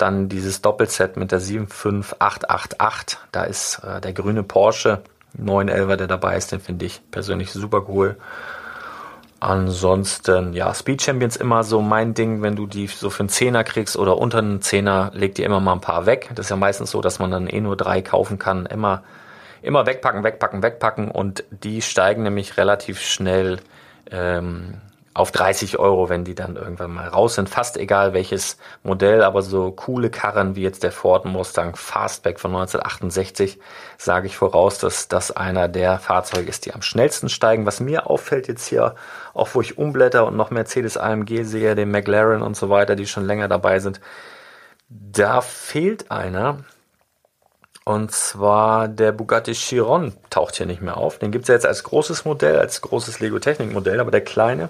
dann 0.00 0.28
dieses 0.28 0.62
Doppelset 0.62 1.16
mit 1.16 1.32
der 1.32 1.40
75888. 1.40 3.18
Da 3.32 3.44
ist 3.44 3.80
äh, 3.84 4.00
der 4.00 4.12
grüne 4.12 4.42
Porsche 4.42 5.02
911, 5.34 5.96
der 5.96 6.06
dabei 6.06 6.36
ist, 6.36 6.52
den 6.52 6.60
finde 6.60 6.86
ich 6.86 7.00
persönlich 7.10 7.52
super 7.52 7.84
cool. 7.88 8.16
Ansonsten, 9.38 10.52
ja, 10.52 10.74
Speed 10.74 11.00
Champions 11.00 11.36
immer 11.36 11.64
so 11.64 11.80
mein 11.80 12.12
Ding, 12.12 12.42
wenn 12.42 12.56
du 12.56 12.66
die 12.66 12.88
so 12.88 13.08
für 13.08 13.20
einen 13.20 13.30
Zehner 13.30 13.64
kriegst 13.64 13.96
oder 13.96 14.18
unter 14.18 14.38
einen 14.38 14.60
Zehner, 14.60 15.12
leg 15.14 15.34
dir 15.34 15.46
immer 15.46 15.60
mal 15.60 15.72
ein 15.72 15.80
paar 15.80 16.04
weg. 16.04 16.28
Das 16.34 16.46
ist 16.46 16.50
ja 16.50 16.56
meistens 16.56 16.90
so, 16.90 17.00
dass 17.00 17.18
man 17.18 17.30
dann 17.30 17.46
eh 17.46 17.60
nur 17.60 17.76
drei 17.76 18.02
kaufen 18.02 18.38
kann. 18.38 18.66
Immer, 18.66 19.02
immer 19.62 19.86
wegpacken, 19.86 20.24
wegpacken, 20.24 20.62
wegpacken 20.62 21.10
und 21.10 21.44
die 21.50 21.80
steigen 21.80 22.22
nämlich 22.22 22.58
relativ 22.58 23.00
schnell 23.00 23.60
ähm, 24.10 24.74
auf 25.12 25.32
30 25.32 25.78
Euro, 25.78 26.08
wenn 26.08 26.24
die 26.24 26.36
dann 26.36 26.54
irgendwann 26.54 26.92
mal 26.92 27.08
raus 27.08 27.34
sind. 27.34 27.48
Fast 27.48 27.76
egal 27.76 28.12
welches 28.12 28.58
Modell, 28.84 29.22
aber 29.22 29.42
so 29.42 29.72
coole 29.72 30.08
Karren 30.08 30.54
wie 30.54 30.62
jetzt 30.62 30.84
der 30.84 30.92
Ford 30.92 31.24
Mustang 31.24 31.74
Fastback 31.74 32.38
von 32.38 32.52
1968, 32.52 33.58
sage 33.98 34.28
ich 34.28 34.36
voraus, 34.36 34.78
dass 34.78 35.08
das 35.08 35.32
einer 35.32 35.66
der 35.66 35.98
Fahrzeuge 35.98 36.48
ist, 36.48 36.64
die 36.64 36.74
am 36.74 36.82
schnellsten 36.82 37.28
steigen. 37.28 37.66
Was 37.66 37.80
mir 37.80 38.08
auffällt 38.08 38.46
jetzt 38.46 38.66
hier, 38.66 38.94
auch 39.34 39.48
wo 39.52 39.60
ich 39.60 39.78
umblätter 39.78 40.26
und 40.26 40.36
noch 40.36 40.50
Mercedes 40.50 40.96
AMG 40.96 41.42
sehe, 41.42 41.74
den 41.74 41.90
McLaren 41.90 42.42
und 42.42 42.56
so 42.56 42.70
weiter, 42.70 42.94
die 42.94 43.06
schon 43.06 43.26
länger 43.26 43.48
dabei 43.48 43.80
sind, 43.80 44.00
da 44.88 45.40
fehlt 45.40 46.10
einer. 46.12 46.58
Und 47.84 48.12
zwar 48.12 48.86
der 48.86 49.10
Bugatti 49.10 49.52
Chiron 49.52 50.14
taucht 50.28 50.56
hier 50.56 50.66
nicht 50.66 50.82
mehr 50.82 50.96
auf. 50.96 51.18
Den 51.18 51.32
gibt 51.32 51.44
es 51.44 51.48
ja 51.48 51.54
jetzt 51.54 51.66
als 51.66 51.82
großes 51.82 52.24
Modell, 52.24 52.58
als 52.60 52.80
großes 52.82 53.18
Lego 53.18 53.40
Technik 53.40 53.72
Modell, 53.72 53.98
aber 53.98 54.12
der 54.12 54.20
kleine, 54.20 54.68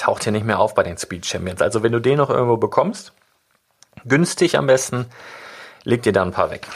taucht 0.00 0.24
hier 0.24 0.32
nicht 0.32 0.46
mehr 0.46 0.58
auf 0.58 0.74
bei 0.74 0.82
den 0.82 0.98
Speed 0.98 1.26
Champions. 1.26 1.62
Also 1.62 1.82
wenn 1.82 1.92
du 1.92 2.00
den 2.00 2.16
noch 2.18 2.30
irgendwo 2.30 2.56
bekommst, 2.56 3.12
günstig 4.04 4.56
am 4.56 4.66
besten, 4.66 5.06
leg 5.84 6.02
dir 6.02 6.12
da 6.12 6.22
ein 6.22 6.32
paar 6.32 6.50
weg. 6.50 6.66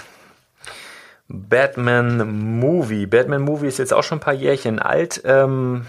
Batman 1.28 2.58
Movie. 2.58 3.06
Batman 3.06 3.42
Movie 3.42 3.68
ist 3.68 3.78
jetzt 3.78 3.94
auch 3.94 4.02
schon 4.02 4.18
ein 4.18 4.22
paar 4.22 4.34
Jährchen 4.34 4.78
alt. 4.78 5.22
Ähm, 5.24 5.86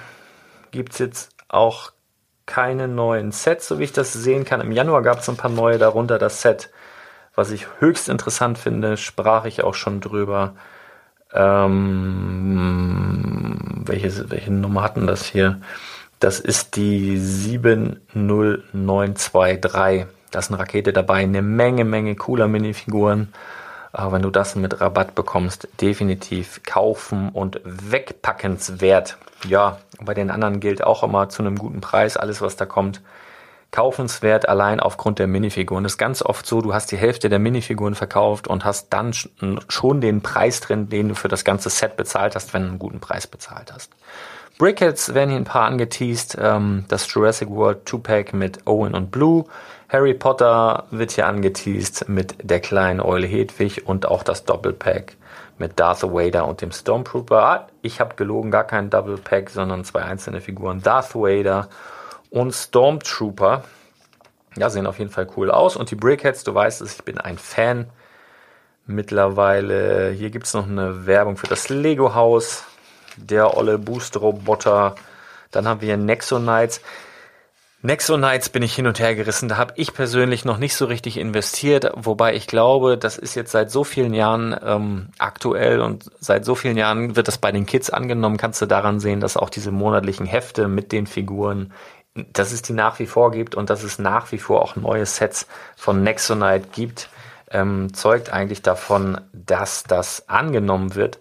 Gibt 0.72 0.94
es 0.94 1.00
jetzt 1.00 1.32
auch 1.50 1.92
keine 2.46 2.88
neuen 2.88 3.32
Sets, 3.32 3.68
so 3.68 3.80
wie 3.80 3.84
ich 3.84 3.92
das 3.92 4.14
sehen 4.14 4.46
kann. 4.46 4.62
Im 4.62 4.72
Januar 4.72 5.02
gab 5.02 5.20
es 5.20 5.28
ein 5.30 5.36
paar 5.38 5.52
neue, 5.52 5.78
darunter 5.78 6.18
das 6.20 6.42
Set, 6.42 6.70
was 7.34 7.52
ich 7.52 7.68
höchst 7.80 8.08
interessant 8.08 8.58
finde, 8.58 8.98
sprach 8.98 9.46
ich 9.46 9.64
auch 9.64 9.74
schon 9.74 10.00
drüber. 10.00 10.56
Ähm, 11.34 12.96
welche, 13.86 14.30
welche 14.30 14.54
Nummer 14.54 14.84
hatten 14.84 15.08
das 15.08 15.26
hier? 15.26 15.60
Das 16.20 16.40
ist 16.40 16.76
die 16.76 17.18
70923. 17.18 20.06
Da 20.32 20.40
ist 20.40 20.50
eine 20.50 20.60
Rakete 20.60 20.94
dabei, 20.94 21.24
eine 21.24 21.42
Menge, 21.42 21.86
Menge 21.86 22.16
cooler 22.16 22.48
Minifiguren. 22.48 23.34
Aber 23.92 24.14
wenn 24.14 24.22
du 24.24 24.30
das 24.30 24.56
mit 24.56 24.82
Rabatt 24.82 25.16
bekommst, 25.16 25.68
definitiv 25.80 26.62
kaufen 26.64 27.30
und 27.30 27.62
wegpackenswert. 27.64 29.18
Ja, 29.48 29.78
bei 30.02 30.14
den 30.14 30.32
anderen 30.32 30.60
gilt 30.60 30.84
auch 30.84 31.04
immer 31.04 31.30
zu 31.30 31.44
einem 31.44 31.58
guten 31.58 31.80
Preis 31.80 32.18
alles, 32.18 32.42
was 32.42 32.58
da 32.58 32.66
kommt. 32.66 33.02
Kaufenswert 33.72 34.50
allein 34.50 34.80
aufgrund 34.80 35.20
der 35.20 35.28
Minifiguren. 35.28 35.84
Das 35.84 35.94
ist 35.94 35.98
ganz 35.98 36.22
oft 36.22 36.46
so, 36.46 36.62
du 36.62 36.74
hast 36.74 36.92
die 36.92 36.98
Hälfte 36.98 37.30
der 37.30 37.40
Minifiguren 37.40 37.96
verkauft 37.96 38.48
und 38.48 38.66
hast 38.66 38.92
dann 38.92 39.14
schon 39.70 40.02
den 40.02 40.22
Preis 40.22 40.60
drin, 40.62 40.90
den 40.90 41.10
du 41.10 41.16
für 41.16 41.28
das 41.28 41.44
ganze 41.44 41.70
Set 41.70 41.98
bezahlt 41.98 42.36
hast, 42.36 42.54
wenn 42.54 42.64
du 42.64 42.70
einen 42.70 42.80
guten 42.80 43.00
Preis 43.00 43.28
bezahlt 43.28 43.74
hast. 43.74 43.92
Brickheads 44.58 45.14
werden 45.14 45.32
hier 45.32 45.40
ein 45.40 45.44
paar 45.44 45.66
angeteased. 45.66 46.38
Ähm, 46.40 46.86
das 46.88 47.12
Jurassic 47.14 47.50
World 47.50 47.88
2-Pack 47.88 48.34
mit 48.34 48.66
Owen 48.66 48.94
und 48.94 49.12
Blue. 49.12 49.46
Harry 49.90 50.14
Potter 50.14 50.86
wird 50.92 51.12
hier 51.12 51.28
angeteased 51.28 52.08
mit 52.08 52.36
der 52.42 52.62
kleinen 52.62 53.02
Eule 53.02 53.28
Hedwig 53.28 53.86
und 53.86 54.08
auch 54.08 54.24
das 54.24 54.46
Doppelpack 54.46 55.18
mit 55.58 55.80
Darth 55.80 56.04
Vader 56.04 56.48
und 56.48 56.62
dem 56.62 56.72
Stormtrooper. 56.72 57.44
Ah, 57.44 57.68
ich 57.82 58.00
habe 58.00 58.16
gelogen, 58.16 58.50
gar 58.50 58.64
kein 58.64 58.90
Double 58.90 59.18
Pack, 59.18 59.50
sondern 59.50 59.84
zwei 59.84 60.04
einzelne 60.04 60.40
Figuren. 60.40 60.82
Darth 60.82 61.16
Vader 61.16 61.68
und 62.30 62.54
Stormtrooper. 62.54 63.64
Ja, 64.58 64.70
sehen 64.70 64.88
auf 64.88 65.00
jeden 65.00 65.12
Fall 65.12 65.28
cool 65.36 65.52
aus. 65.52 65.76
Und 65.76 65.92
die 65.92 65.96
Brickheads, 65.96 66.46
du 66.46 66.54
weißt 66.54 66.82
es, 66.82 66.96
ich 66.96 67.04
bin 67.04 67.18
ein 67.18 67.38
Fan. 67.38 67.88
Mittlerweile, 68.88 70.12
hier 70.12 70.30
gibt 70.30 70.46
es 70.46 70.54
noch 70.54 70.68
eine 70.68 71.06
Werbung 71.06 71.36
für 71.36 71.48
das 71.48 71.68
Lego-Haus. 71.68 72.64
Der 73.18 73.58
olle 73.58 73.78
Boost-Roboter. 73.78 74.96
Dann 75.52 75.68
haben 75.68 75.82
wir 75.82 75.98
Nexonites. 75.98 76.82
Nexonites 77.86 78.50
bin 78.50 78.64
ich 78.64 78.74
hin 78.74 78.88
und 78.88 79.00
her 79.00 79.14
gerissen. 79.14 79.48
Da 79.48 79.58
habe 79.58 79.74
ich 79.78 79.94
persönlich 79.94 80.44
noch 80.44 80.58
nicht 80.58 80.76
so 80.76 80.86
richtig 80.86 81.18
investiert, 81.18 81.92
wobei 81.96 82.34
ich 82.34 82.48
glaube, 82.48 82.98
das 82.98 83.18
ist 83.18 83.36
jetzt 83.36 83.52
seit 83.52 83.70
so 83.70 83.84
vielen 83.84 84.16
Jahren 84.16 84.56
ähm, 84.66 85.10
aktuell 85.20 85.82
und 85.82 86.10
seit 86.20 86.46
so 86.46 86.56
vielen 86.56 86.78
Jahren 86.78 87.16
wird 87.16 87.28
das 87.28 87.38
bei 87.38 87.52
den 87.52 87.68
Kids 87.68 87.92
angenommen. 87.92 88.38
Kannst 88.38 88.60
du 88.62 88.66
daran 88.66 89.00
sehen, 89.00 89.20
dass 89.20 89.38
auch 89.38 89.52
diese 89.52 89.72
monatlichen 89.72 90.26
Hefte 90.26 90.68
mit 90.68 90.92
den 90.92 91.06
Figuren, 91.06 91.74
dass 92.16 92.52
es 92.52 92.64
die 92.64 92.74
nach 92.74 92.98
wie 92.98 93.06
vor 93.06 93.30
gibt 93.30 93.54
und 93.54 93.70
dass 93.70 93.84
es 93.84 94.00
nach 94.00 94.32
wie 94.32 94.40
vor 94.40 94.64
auch 94.64 94.76
neue 94.76 95.06
Sets 95.06 95.48
von 95.76 96.02
Nexonite 96.02 96.70
gibt, 96.74 97.10
ähm, 97.52 97.94
zeugt 97.94 98.32
eigentlich 98.32 98.64
davon, 98.64 99.22
dass 99.32 99.84
das 99.84 100.28
angenommen 100.28 100.96
wird. 100.96 101.20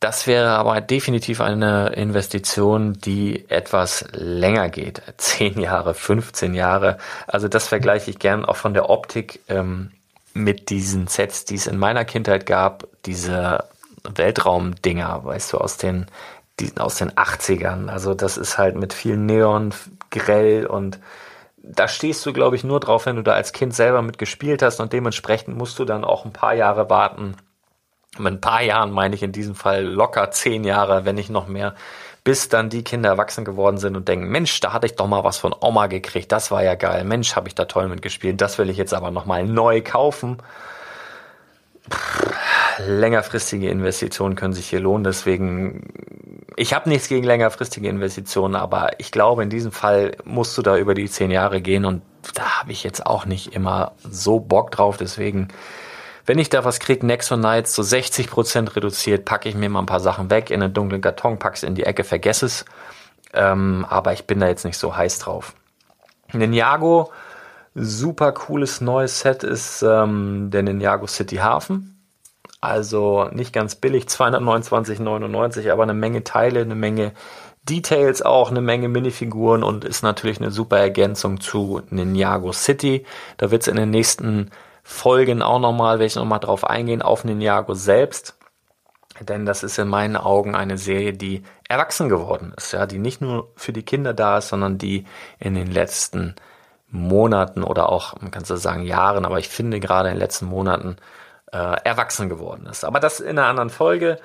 Das 0.00 0.26
wäre 0.26 0.52
aber 0.52 0.80
definitiv 0.80 1.42
eine 1.42 1.90
Investition, 1.90 2.94
die 2.94 3.50
etwas 3.50 4.06
länger 4.12 4.70
geht. 4.70 5.02
Zehn 5.18 5.60
Jahre, 5.60 5.92
15 5.92 6.54
Jahre. 6.54 6.96
Also 7.26 7.48
das 7.48 7.68
vergleiche 7.68 8.10
ich 8.10 8.18
gern 8.18 8.46
auch 8.46 8.56
von 8.56 8.72
der 8.72 8.88
Optik 8.88 9.40
ähm, 9.48 9.92
mit 10.32 10.70
diesen 10.70 11.06
Sets, 11.06 11.44
die 11.44 11.56
es 11.56 11.66
in 11.66 11.76
meiner 11.76 12.06
Kindheit 12.06 12.46
gab. 12.46 12.88
Diese 13.04 13.64
Weltraumdinger, 14.02 15.22
weißt 15.22 15.52
du, 15.52 15.58
aus 15.58 15.76
den, 15.76 16.06
die, 16.60 16.72
aus 16.78 16.96
den 16.96 17.10
80ern. 17.10 17.88
Also 17.88 18.14
das 18.14 18.38
ist 18.38 18.56
halt 18.56 18.76
mit 18.76 18.94
viel 18.94 19.18
Neon, 19.18 19.74
grell 20.10 20.64
und 20.66 20.98
da 21.62 21.88
stehst 21.88 22.24
du, 22.24 22.32
glaube 22.32 22.56
ich, 22.56 22.64
nur 22.64 22.80
drauf, 22.80 23.04
wenn 23.04 23.16
du 23.16 23.22
da 23.22 23.32
als 23.32 23.52
Kind 23.52 23.74
selber 23.74 24.00
mitgespielt 24.00 24.62
hast 24.62 24.80
und 24.80 24.94
dementsprechend 24.94 25.58
musst 25.58 25.78
du 25.78 25.84
dann 25.84 26.04
auch 26.04 26.24
ein 26.24 26.32
paar 26.32 26.54
Jahre 26.54 26.88
warten, 26.88 27.36
mit 28.18 28.34
ein 28.34 28.40
paar 28.40 28.62
Jahren 28.62 28.90
meine 28.90 29.14
ich 29.14 29.22
in 29.22 29.32
diesem 29.32 29.54
Fall 29.54 29.84
locker 29.84 30.30
zehn 30.30 30.64
Jahre, 30.64 31.04
wenn 31.04 31.14
nicht 31.14 31.30
noch 31.30 31.46
mehr, 31.46 31.74
bis 32.24 32.48
dann 32.48 32.68
die 32.68 32.84
Kinder 32.84 33.10
erwachsen 33.10 33.44
geworden 33.44 33.78
sind 33.78 33.96
und 33.96 34.08
denken, 34.08 34.28
Mensch, 34.28 34.60
da 34.60 34.72
hatte 34.72 34.86
ich 34.86 34.96
doch 34.96 35.06
mal 35.06 35.24
was 35.24 35.38
von 35.38 35.54
Oma 35.58 35.86
gekriegt, 35.86 36.30
das 36.32 36.50
war 36.50 36.62
ja 36.62 36.74
geil, 36.74 37.04
Mensch, 37.04 37.34
habe 37.36 37.48
ich 37.48 37.54
da 37.54 37.64
toll 37.64 37.88
mitgespielt, 37.88 38.40
das 38.40 38.58
will 38.58 38.68
ich 38.68 38.76
jetzt 38.76 38.94
aber 38.94 39.10
nochmal 39.10 39.44
neu 39.44 39.80
kaufen. 39.82 40.38
Längerfristige 42.86 43.68
Investitionen 43.68 44.36
können 44.36 44.52
sich 44.52 44.68
hier 44.68 44.80
lohnen, 44.80 45.04
deswegen, 45.04 45.88
ich 46.56 46.74
habe 46.74 46.88
nichts 46.88 47.08
gegen 47.08 47.24
längerfristige 47.24 47.88
Investitionen, 47.88 48.54
aber 48.54 48.90
ich 48.98 49.12
glaube, 49.12 49.42
in 49.42 49.50
diesem 49.50 49.72
Fall 49.72 50.16
musst 50.24 50.58
du 50.58 50.62
da 50.62 50.76
über 50.76 50.94
die 50.94 51.08
zehn 51.08 51.30
Jahre 51.30 51.60
gehen 51.62 51.84
und 51.84 52.02
da 52.34 52.60
habe 52.60 52.72
ich 52.72 52.84
jetzt 52.84 53.06
auch 53.06 53.24
nicht 53.24 53.54
immer 53.54 53.92
so 54.02 54.40
Bock 54.40 54.72
drauf, 54.72 54.98
deswegen 54.98 55.48
wenn 56.26 56.38
ich 56.38 56.50
da 56.50 56.64
was 56.64 56.80
kriege, 56.80 57.06
Nexon 57.06 57.40
Nights 57.40 57.74
so 57.74 57.82
60% 57.82 58.76
reduziert, 58.76 59.24
packe 59.24 59.48
ich 59.48 59.54
mir 59.54 59.68
mal 59.68 59.80
ein 59.80 59.86
paar 59.86 60.00
Sachen 60.00 60.30
weg 60.30 60.50
in 60.50 60.62
einen 60.62 60.74
dunklen 60.74 61.00
Karton, 61.00 61.38
pack's 61.38 61.62
in 61.62 61.74
die 61.74 61.84
Ecke, 61.84 62.04
vergesse 62.04 62.46
es. 62.46 62.64
Ähm, 63.32 63.86
aber 63.88 64.12
ich 64.12 64.26
bin 64.26 64.40
da 64.40 64.48
jetzt 64.48 64.64
nicht 64.64 64.78
so 64.78 64.96
heiß 64.96 65.20
drauf. 65.20 65.54
Ninjago, 66.32 67.10
super 67.74 68.32
cooles 68.32 68.80
neues 68.80 69.20
Set 69.20 69.42
ist 69.44 69.82
ähm, 69.82 70.50
der 70.50 70.62
Ninjago 70.62 71.06
City 71.06 71.36
Hafen. 71.36 71.96
Also 72.60 73.28
nicht 73.32 73.52
ganz 73.52 73.74
billig, 73.74 74.04
229,99, 74.04 75.70
aber 75.72 75.84
eine 75.84 75.94
Menge 75.94 76.24
Teile, 76.24 76.60
eine 76.60 76.74
Menge 76.74 77.12
Details 77.62 78.22
auch, 78.22 78.50
eine 78.50 78.60
Menge 78.60 78.88
Minifiguren 78.88 79.62
und 79.62 79.84
ist 79.84 80.02
natürlich 80.02 80.40
eine 80.40 80.50
super 80.50 80.78
Ergänzung 80.78 81.40
zu 81.40 81.82
Ninjago 81.90 82.52
City. 82.52 83.04
Da 83.38 83.50
wird 83.50 83.62
es 83.62 83.68
in 83.68 83.76
den 83.76 83.90
nächsten 83.90 84.50
Folgen 84.90 85.40
auch 85.40 85.60
nochmal, 85.60 85.94
werde 85.94 86.06
ich 86.06 86.16
nochmal 86.16 86.40
drauf 86.40 86.64
eingehen, 86.64 87.00
auf 87.00 87.24
Ninjago 87.24 87.74
selbst. 87.74 88.36
Denn 89.20 89.46
das 89.46 89.62
ist 89.62 89.78
in 89.78 89.86
meinen 89.86 90.16
Augen 90.16 90.56
eine 90.56 90.78
Serie, 90.78 91.12
die 91.12 91.44
erwachsen 91.68 92.08
geworden 92.08 92.52
ist, 92.56 92.72
ja, 92.72 92.86
die 92.86 92.98
nicht 92.98 93.20
nur 93.20 93.52
für 93.54 93.72
die 93.72 93.84
Kinder 93.84 94.14
da 94.14 94.38
ist, 94.38 94.48
sondern 94.48 94.78
die 94.78 95.06
in 95.38 95.54
den 95.54 95.70
letzten 95.70 96.34
Monaten 96.88 97.62
oder 97.62 97.88
auch, 97.88 98.20
man 98.20 98.32
kann 98.32 98.44
so 98.44 98.56
sagen, 98.56 98.82
Jahren, 98.82 99.24
aber 99.24 99.38
ich 99.38 99.48
finde 99.48 99.78
gerade 99.78 100.08
in 100.08 100.16
den 100.16 100.20
letzten 100.20 100.46
Monaten 100.46 100.96
äh, 101.52 101.76
erwachsen 101.84 102.28
geworden 102.28 102.66
ist. 102.66 102.84
Aber 102.84 102.98
das 102.98 103.20
in 103.20 103.38
einer 103.38 103.46
anderen 103.46 103.70
Folge 103.70 104.18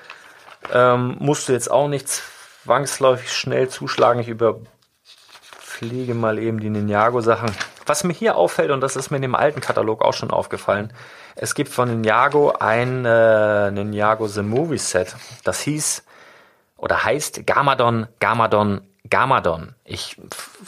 ähm, 0.73 1.15
musst 1.19 1.47
du 1.47 1.53
jetzt 1.53 1.69
auch 1.69 1.87
nicht 1.87 2.09
zwangsläufig 2.09 3.31
schnell 3.31 3.69
zuschlagen. 3.69 4.19
Ich 4.19 4.29
überfliege 4.29 6.15
mal 6.15 6.39
eben 6.39 6.59
die 6.59 6.71
Ninjago-Sachen. 6.71 7.51
Was 7.85 8.03
mir 8.03 8.13
hier 8.13 8.35
auffällt, 8.35 8.71
und 8.71 8.81
das 8.81 8.95
ist 8.95 9.11
mir 9.11 9.17
in 9.17 9.21
dem 9.21 9.35
alten 9.35 9.61
Katalog 9.61 10.01
auch 10.01 10.13
schon 10.13 10.31
aufgefallen, 10.31 10.91
es 11.35 11.53
gibt 11.53 11.69
von 11.69 11.89
Ninjago 11.89 12.53
ein 12.59 13.05
äh, 13.05 13.71
Ninjago 13.71 14.27
The 14.27 14.41
Movie 14.41 14.77
Set. 14.77 15.15
Das 15.43 15.61
hieß 15.61 16.03
oder 16.77 17.03
heißt 17.03 17.45
Gamadon, 17.45 18.07
Gamadon, 18.19 18.81
Gamadon. 19.09 19.75
Ich 19.83 20.19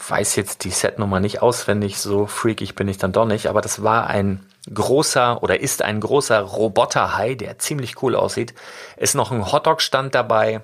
weiß 0.08 0.36
jetzt 0.36 0.64
die 0.64 0.70
Setnummer 0.70 1.20
nicht 1.20 1.42
auswendig, 1.42 1.98
so 1.98 2.26
freakig 2.26 2.74
bin 2.74 2.88
ich 2.88 2.98
dann 2.98 3.12
doch 3.12 3.26
nicht, 3.26 3.46
aber 3.46 3.60
das 3.60 3.82
war 3.82 4.06
ein 4.06 4.46
großer 4.72 5.42
oder 5.42 5.60
ist 5.60 5.82
ein 5.82 6.00
großer 6.00 6.40
Roboterhai, 6.40 7.34
der 7.34 7.58
ziemlich 7.58 8.02
cool 8.02 8.14
aussieht. 8.14 8.54
Ist 8.96 9.14
noch 9.14 9.32
ein 9.32 9.50
Hotdog-Stand 9.50 10.14
dabei 10.14 10.60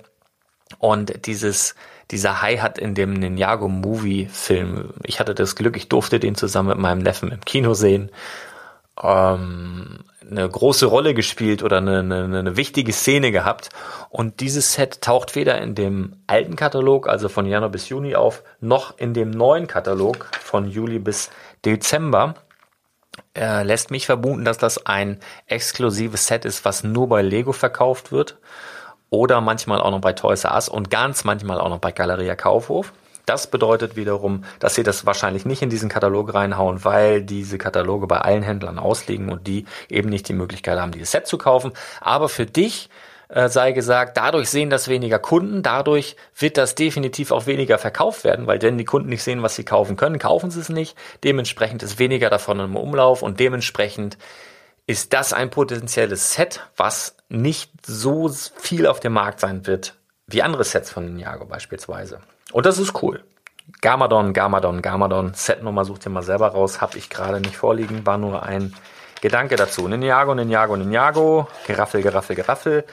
und 0.78 1.26
dieses 1.26 1.74
dieser 2.10 2.42
Hai 2.42 2.58
hat 2.58 2.78
in 2.78 2.94
dem 2.94 3.14
Ninjago 3.14 3.68
Movie 3.68 4.26
Film, 4.26 4.90
ich 5.02 5.20
hatte 5.20 5.34
das 5.34 5.56
Glück, 5.56 5.76
ich 5.76 5.88
durfte 5.88 6.20
den 6.20 6.34
zusammen 6.34 6.70
mit 6.70 6.78
meinem 6.78 6.98
Neffen 7.02 7.30
im 7.30 7.40
Kino 7.40 7.74
sehen, 7.74 8.10
ähm, 9.02 10.00
eine 10.30 10.48
große 10.48 10.86
Rolle 10.86 11.14
gespielt 11.14 11.62
oder 11.62 11.78
eine, 11.78 12.00
eine, 12.00 12.38
eine 12.38 12.56
wichtige 12.56 12.92
Szene 12.92 13.30
gehabt. 13.30 13.68
Und 14.08 14.40
dieses 14.40 14.72
Set 14.72 15.02
taucht 15.02 15.34
weder 15.34 15.60
in 15.60 15.74
dem 15.74 16.16
alten 16.26 16.56
Katalog, 16.56 17.08
also 17.08 17.28
von 17.28 17.46
Januar 17.46 17.70
bis 17.70 17.88
Juni 17.88 18.14
auf, 18.14 18.42
noch 18.60 18.98
in 18.98 19.14
dem 19.14 19.30
neuen 19.30 19.66
Katalog 19.66 20.28
von 20.40 20.68
Juli 20.68 20.98
bis 20.98 21.30
Dezember. 21.64 22.34
Er 23.32 23.64
lässt 23.64 23.90
mich 23.90 24.06
vermuten, 24.06 24.44
dass 24.44 24.58
das 24.58 24.86
ein 24.86 25.20
exklusives 25.46 26.26
Set 26.26 26.44
ist, 26.44 26.64
was 26.64 26.84
nur 26.84 27.08
bei 27.08 27.22
Lego 27.22 27.52
verkauft 27.52 28.12
wird 28.12 28.38
oder 29.14 29.40
manchmal 29.40 29.80
auch 29.80 29.90
noch 29.90 30.00
bei 30.00 30.12
Toys 30.12 30.44
R 30.44 30.54
Us 30.54 30.68
und 30.68 30.90
ganz 30.90 31.24
manchmal 31.24 31.60
auch 31.60 31.68
noch 31.68 31.78
bei 31.78 31.92
Galeria 31.92 32.34
Kaufhof. 32.34 32.92
Das 33.26 33.46
bedeutet 33.46 33.96
wiederum, 33.96 34.44
dass 34.58 34.74
sie 34.74 34.82
das 34.82 35.06
wahrscheinlich 35.06 35.46
nicht 35.46 35.62
in 35.62 35.70
diesen 35.70 35.88
Katalog 35.88 36.34
reinhauen, 36.34 36.84
weil 36.84 37.22
diese 37.22 37.56
Kataloge 37.56 38.06
bei 38.06 38.18
allen 38.18 38.42
Händlern 38.42 38.78
ausliegen 38.78 39.30
und 39.30 39.46
die 39.46 39.64
eben 39.88 40.10
nicht 40.10 40.28
die 40.28 40.34
Möglichkeit 40.34 40.78
haben, 40.78 40.92
dieses 40.92 41.10
Set 41.10 41.26
zu 41.26 41.38
kaufen. 41.38 41.72
Aber 42.02 42.28
für 42.28 42.44
dich 42.44 42.90
äh, 43.28 43.48
sei 43.48 43.72
gesagt, 43.72 44.18
dadurch 44.18 44.50
sehen 44.50 44.68
das 44.68 44.88
weniger 44.88 45.18
Kunden, 45.18 45.62
dadurch 45.62 46.16
wird 46.38 46.58
das 46.58 46.74
definitiv 46.74 47.30
auch 47.30 47.46
weniger 47.46 47.78
verkauft 47.78 48.24
werden, 48.24 48.46
weil 48.46 48.60
wenn 48.60 48.76
die 48.76 48.84
Kunden 48.84 49.08
nicht 49.08 49.22
sehen, 49.22 49.42
was 49.42 49.54
sie 49.54 49.64
kaufen 49.64 49.96
können, 49.96 50.18
kaufen 50.18 50.50
sie 50.50 50.60
es 50.60 50.68
nicht. 50.68 50.96
Dementsprechend 51.24 51.82
ist 51.82 51.98
weniger 51.98 52.28
davon 52.28 52.60
im 52.60 52.76
Umlauf 52.76 53.22
und 53.22 53.40
dementsprechend 53.40 54.18
ist 54.86 55.14
das 55.14 55.32
ein 55.32 55.48
potenzielles 55.48 56.34
Set, 56.34 56.60
was 56.76 57.16
nicht 57.34 57.86
so 57.86 58.28
viel 58.28 58.86
auf 58.86 59.00
dem 59.00 59.12
Markt 59.12 59.40
sein 59.40 59.66
wird 59.66 59.94
wie 60.26 60.42
andere 60.42 60.64
Sets 60.64 60.90
von 60.90 61.04
Ninjago 61.04 61.44
beispielsweise. 61.44 62.20
Und 62.52 62.66
das 62.66 62.78
ist 62.78 63.02
cool. 63.02 63.22
Gamadon, 63.80 64.32
Gamadon, 64.32 64.82
Gamadon. 64.82 65.32
Setnummer 65.34 65.84
sucht 65.84 66.06
ihr 66.06 66.10
mal 66.10 66.22
selber 66.22 66.48
raus. 66.48 66.80
Hab 66.80 66.94
ich 66.96 67.10
gerade 67.10 67.40
nicht 67.40 67.56
vorliegen. 67.56 68.06
War 68.06 68.18
nur 68.18 68.42
ein 68.42 68.74
Gedanke 69.20 69.56
dazu. 69.56 69.88
Ninjago, 69.88 70.34
Ninjago, 70.34 70.76
Ninjago. 70.76 71.48
Geraffel, 71.66 72.02
Geraffel, 72.02 72.36
Geraffel. 72.36 72.84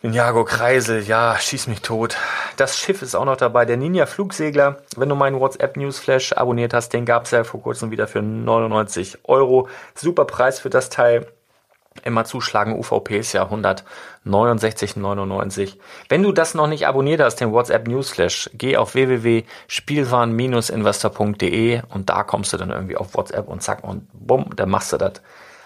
Ninjago 0.00 0.44
Kreisel, 0.44 1.02
ja, 1.02 1.36
schieß 1.36 1.66
mich 1.66 1.82
tot. 1.82 2.16
Das 2.56 2.78
Schiff 2.78 3.02
ist 3.02 3.16
auch 3.16 3.24
noch 3.24 3.36
dabei, 3.36 3.64
der 3.64 3.76
Ninja 3.76 4.06
Flugsegler. 4.06 4.76
Wenn 4.96 5.08
du 5.08 5.16
meinen 5.16 5.40
WhatsApp 5.40 5.76
Newsflash 5.76 6.34
abonniert 6.34 6.72
hast, 6.72 6.92
den 6.92 7.04
gab's 7.04 7.32
ja 7.32 7.42
vor 7.42 7.60
kurzem 7.60 7.90
wieder 7.90 8.06
für 8.06 8.22
99 8.22 9.18
Euro. 9.24 9.68
Super 9.96 10.24
Preis 10.24 10.60
für 10.60 10.70
das 10.70 10.88
Teil. 10.88 11.26
Immer 12.04 12.24
zuschlagen, 12.24 12.78
UVP 12.78 13.18
ist 13.18 13.32
ja 13.32 13.42
169,99. 13.44 15.76
Wenn 16.08 16.22
du 16.22 16.30
das 16.32 16.54
noch 16.54 16.66
nicht 16.66 16.86
abonniert 16.86 17.20
hast, 17.20 17.36
den 17.36 17.52
WhatsApp 17.52 17.86
Newsflash, 17.88 18.50
geh 18.54 18.76
auf 18.76 18.94
www.spielwaren-investor.de 18.94 21.82
und 21.92 22.10
da 22.10 22.22
kommst 22.22 22.52
du 22.52 22.56
dann 22.56 22.70
irgendwie 22.70 22.96
auf 22.96 23.14
WhatsApp 23.14 23.48
und 23.48 23.62
zack 23.62 23.82
und 23.84 24.08
bumm, 24.12 24.50
dann 24.56 24.70
machst 24.70 24.92
du 24.92 24.96
das, 24.96 25.14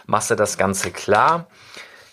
machst 0.07 0.31
du 0.31 0.35
das 0.35 0.59
Ganze 0.59 0.90
klar. 0.90 1.47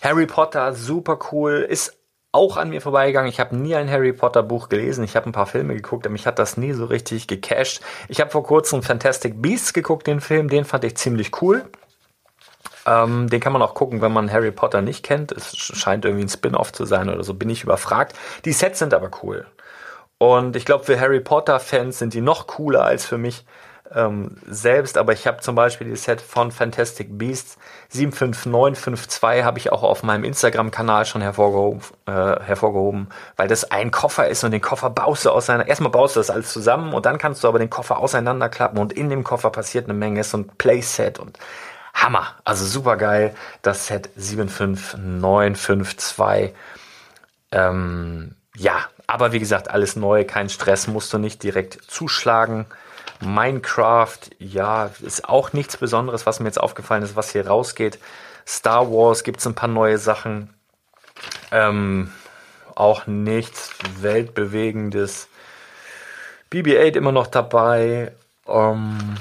Harry 0.02 0.26
Potter, 0.26 0.74
super 0.74 1.18
cool, 1.30 1.66
ist 1.68 2.00
auch 2.32 2.56
an 2.56 2.70
mir 2.70 2.80
vorbeigegangen. 2.80 3.28
Ich 3.28 3.40
habe 3.40 3.56
nie 3.56 3.74
ein 3.74 3.90
Harry 3.90 4.12
Potter 4.12 4.42
Buch 4.42 4.68
gelesen. 4.68 5.04
Ich 5.04 5.16
habe 5.16 5.28
ein 5.28 5.32
paar 5.32 5.46
Filme 5.46 5.74
geguckt, 5.74 6.06
aber 6.06 6.12
mich 6.12 6.26
hat 6.26 6.38
das 6.38 6.56
nie 6.56 6.72
so 6.72 6.84
richtig 6.84 7.26
gecasht. 7.26 7.80
Ich 8.08 8.20
habe 8.20 8.30
vor 8.30 8.44
kurzem 8.44 8.82
Fantastic 8.82 9.42
Beasts 9.42 9.72
geguckt, 9.72 10.06
den 10.06 10.20
Film. 10.20 10.48
Den 10.48 10.64
fand 10.64 10.84
ich 10.84 10.96
ziemlich 10.96 11.42
cool. 11.42 11.64
Ähm, 12.86 13.28
den 13.28 13.40
kann 13.40 13.52
man 13.52 13.62
auch 13.62 13.74
gucken, 13.74 14.00
wenn 14.00 14.12
man 14.12 14.32
Harry 14.32 14.50
Potter 14.50 14.82
nicht 14.82 15.04
kennt. 15.04 15.32
Es 15.32 15.56
scheint 15.56 16.04
irgendwie 16.04 16.24
ein 16.24 16.28
Spin-off 16.28 16.72
zu 16.72 16.84
sein 16.84 17.08
oder 17.08 17.22
so. 17.22 17.34
Bin 17.34 17.50
ich 17.50 17.62
überfragt. 17.62 18.14
Die 18.44 18.52
Sets 18.52 18.78
sind 18.78 18.94
aber 18.94 19.10
cool. 19.22 19.46
Und 20.18 20.56
ich 20.56 20.64
glaube, 20.64 20.84
für 20.84 21.00
Harry 21.00 21.20
Potter-Fans 21.20 21.98
sind 21.98 22.14
die 22.14 22.20
noch 22.20 22.46
cooler 22.46 22.84
als 22.84 23.06
für 23.06 23.18
mich 23.18 23.44
ähm, 23.94 24.36
selbst, 24.46 24.98
aber 24.98 25.12
ich 25.12 25.26
habe 25.26 25.40
zum 25.40 25.54
Beispiel 25.54 25.88
die 25.88 25.96
Set 25.96 26.20
von 26.20 26.52
Fantastic 26.52 27.18
Beasts 27.18 27.58
75952 27.88 29.42
habe 29.44 29.58
ich 29.58 29.72
auch 29.72 29.82
auf 29.82 30.02
meinem 30.02 30.24
Instagram-Kanal 30.24 31.06
schon 31.06 31.22
hervorgehoben, 31.22 31.80
äh, 32.06 32.12
hervorgehoben, 32.12 33.08
weil 33.36 33.48
das 33.48 33.70
ein 33.70 33.90
Koffer 33.90 34.28
ist 34.28 34.44
und 34.44 34.52
den 34.52 34.60
Koffer 34.60 34.90
baust 34.90 35.24
du 35.24 35.30
auseinander. 35.30 35.68
Erstmal 35.68 35.90
baust 35.90 36.16
du 36.16 36.20
das 36.20 36.30
alles 36.30 36.52
zusammen 36.52 36.92
und 36.92 37.04
dann 37.06 37.18
kannst 37.18 37.42
du 37.42 37.48
aber 37.48 37.58
den 37.58 37.70
Koffer 37.70 37.98
auseinanderklappen 37.98 38.78
und 38.78 38.92
in 38.92 39.10
dem 39.10 39.24
Koffer 39.24 39.50
passiert 39.50 39.86
eine 39.86 39.94
Menge. 39.94 40.20
ist 40.20 40.30
so 40.30 40.38
ein 40.38 40.48
Playset 40.58 41.18
und 41.18 41.38
Hammer, 41.94 42.34
also 42.44 42.64
super 42.64 42.96
geil. 42.96 43.34
Das 43.62 43.86
Set 43.86 44.10
75952. 44.16 46.54
Ähm, 47.52 48.34
ja, 48.56 48.86
aber 49.06 49.32
wie 49.32 49.40
gesagt, 49.40 49.70
alles 49.70 49.96
neu, 49.96 50.24
kein 50.24 50.48
Stress, 50.48 50.86
musst 50.86 51.12
du 51.12 51.18
nicht 51.18 51.42
direkt 51.42 51.78
zuschlagen. 51.90 52.66
Minecraft, 53.20 54.18
ja, 54.38 54.90
ist 55.00 55.28
auch 55.28 55.52
nichts 55.52 55.76
Besonderes, 55.76 56.26
was 56.26 56.40
mir 56.40 56.46
jetzt 56.46 56.60
aufgefallen 56.60 57.02
ist, 57.02 57.16
was 57.16 57.32
hier 57.32 57.46
rausgeht. 57.46 57.98
Star 58.46 58.90
Wars 58.90 59.24
gibt 59.24 59.40
es 59.40 59.46
ein 59.46 59.54
paar 59.54 59.68
neue 59.68 59.98
Sachen. 59.98 60.54
Ähm, 61.50 62.12
auch 62.74 63.06
nichts 63.06 63.70
Weltbewegendes. 64.00 65.28
BB-8 66.50 66.96
immer 66.96 67.12
noch 67.12 67.26
dabei. 67.26 68.12
Ähm, 68.46 69.16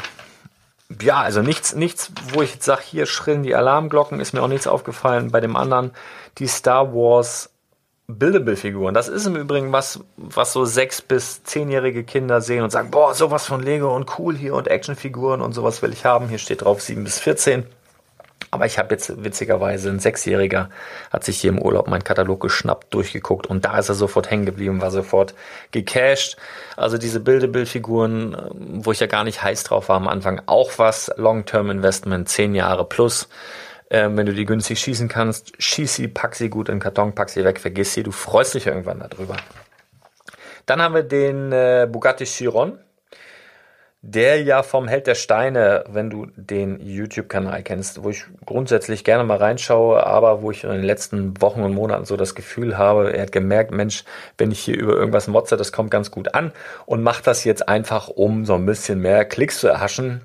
ja, 1.02 1.22
also 1.22 1.42
nichts, 1.42 1.76
nichts, 1.76 2.12
wo 2.34 2.42
ich 2.42 2.54
jetzt 2.56 2.66
sage, 2.66 2.82
hier 2.84 3.06
schrillen 3.06 3.44
die 3.44 3.56
Alarmglocken, 3.56 4.20
ist 4.20 4.34
mir 4.34 4.42
auch 4.42 4.48
nichts 4.48 4.68
aufgefallen. 4.68 5.32
Bei 5.32 5.40
dem 5.40 5.56
anderen, 5.56 5.92
die 6.38 6.48
Star 6.48 6.94
Wars 6.94 7.52
Buildable-Figuren. 8.08 8.96
Das 8.96 9.08
ist 9.08 9.28
im 9.28 9.36
Übrigen 9.36 9.72
was, 9.72 10.00
was 10.18 10.52
so 10.52 10.66
sechs 10.66 11.00
bis 11.00 11.44
zehnjährige 11.44 12.04
Kinder 12.04 12.42
sehen 12.42 12.64
und 12.64 12.72
sagen, 12.72 12.90
boah, 12.90 13.14
sowas 13.14 13.46
von 13.46 13.62
Lego 13.62 13.96
und 13.96 14.18
cool 14.18 14.36
hier 14.36 14.56
und 14.56 14.68
Actionfiguren 14.68 15.42
und 15.42 15.54
sowas 15.54 15.84
will 15.84 15.94
ich 15.94 16.06
haben. 16.06 16.28
Hier 16.28 16.40
steht 16.40 16.64
drauf 16.64 16.82
sieben 16.82 17.04
bis 17.04 17.20
vierzehn. 17.20 17.68
Aber 18.52 18.66
ich 18.66 18.80
habe 18.80 18.94
jetzt 18.94 19.24
witzigerweise 19.24 19.90
ein 19.90 20.00
Sechsjähriger, 20.00 20.70
hat 21.12 21.24
sich 21.24 21.40
hier 21.40 21.52
im 21.52 21.62
Urlaub 21.62 21.88
meinen 21.88 22.04
Katalog 22.04 22.42
geschnappt, 22.42 22.94
durchgeguckt 22.94 23.48
und 23.48 23.66
da 23.66 23.78
ist 23.78 23.90
er 23.90 23.96
sofort 23.96 24.32
hängen 24.32 24.46
geblieben, 24.46 24.82
war 24.82 24.92
sofort 24.92 25.36
gecached. 25.72 26.38
Also 26.76 26.98
diese 26.98 27.20
Buildable-Figuren, 27.20 28.82
wo 28.84 28.92
ich 28.92 29.00
ja 29.00 29.08
gar 29.08 29.24
nicht 29.24 29.44
heiß 29.44 29.64
drauf 29.66 29.90
war 29.90 29.98
am 29.98 30.08
Anfang, 30.08 30.42
auch 30.48 30.72
was 30.78 31.12
Long-Term-Investment, 31.16 32.28
zehn 32.30 32.56
Jahre 32.56 32.86
plus. 32.86 33.30
Ähm, 33.92 34.18
wenn 34.18 34.26
du 34.26 34.34
die 34.34 34.46
günstig 34.46 34.80
schießen 34.80 35.10
kannst, 35.10 35.62
schieß 35.62 35.96
sie, 35.96 36.08
pack 36.08 36.36
sie 36.36 36.50
gut 36.50 36.70
in 36.70 36.76
den 36.76 36.82
Karton, 36.82 37.14
pack 37.14 37.30
sie 37.30 37.44
weg, 37.44 37.60
vergiss 37.60 37.94
sie, 37.94 38.04
du 38.04 38.12
freust 38.12 38.54
dich 38.54 38.68
irgendwann 38.68 39.00
darüber. 39.00 39.36
Dann 40.66 40.82
haben 40.82 40.94
wir 40.94 41.04
den 41.04 41.52
äh, 41.52 41.88
Bugatti 41.92 42.26
Chiron, 42.26 42.80
der 44.02 44.42
ja 44.42 44.64
vom 44.64 44.88
Held 44.88 45.08
der 45.08 45.16
Steine, 45.16 45.84
wenn 45.90 46.10
du 46.10 46.28
den 46.36 46.80
YouTube-Kanal 46.80 47.64
kennst, 47.64 48.02
wo 48.04 48.10
ich 48.10 48.24
grundsätzlich 48.46 49.04
gerne 49.04 49.26
mal 49.26 49.38
reinschaue, 49.38 50.06
aber 50.06 50.42
wo 50.42 50.52
ich 50.52 50.64
in 50.64 50.70
den 50.70 50.84
letzten 50.84 51.42
Wochen 51.42 51.62
und 51.64 51.74
Monaten 51.74 52.06
so 52.06 52.16
das 52.16 52.34
Gefühl 52.34 52.78
habe, 52.78 53.12
er 53.12 53.24
hat 53.24 53.32
gemerkt, 53.34 53.72
Mensch, 53.72 54.06
wenn 54.38 54.52
ich 54.52 54.60
hier 54.60 54.78
über 54.80 54.94
irgendwas 54.94 55.28
motze, 55.28 55.58
das 55.58 55.74
kommt 55.74 55.92
ganz 55.92 56.12
gut 56.12 56.34
an 56.34 56.54
und 56.86 57.04
macht 57.04 57.28
das 57.28 57.44
jetzt 57.44 57.68
einfach, 57.68 58.08
um 58.08 58.46
so 58.46 58.56
ein 58.56 58.66
bisschen 58.66 59.00
mehr 59.00 59.26
Klicks 59.26 59.60
zu 59.60 59.68
erhaschen. 59.68 60.22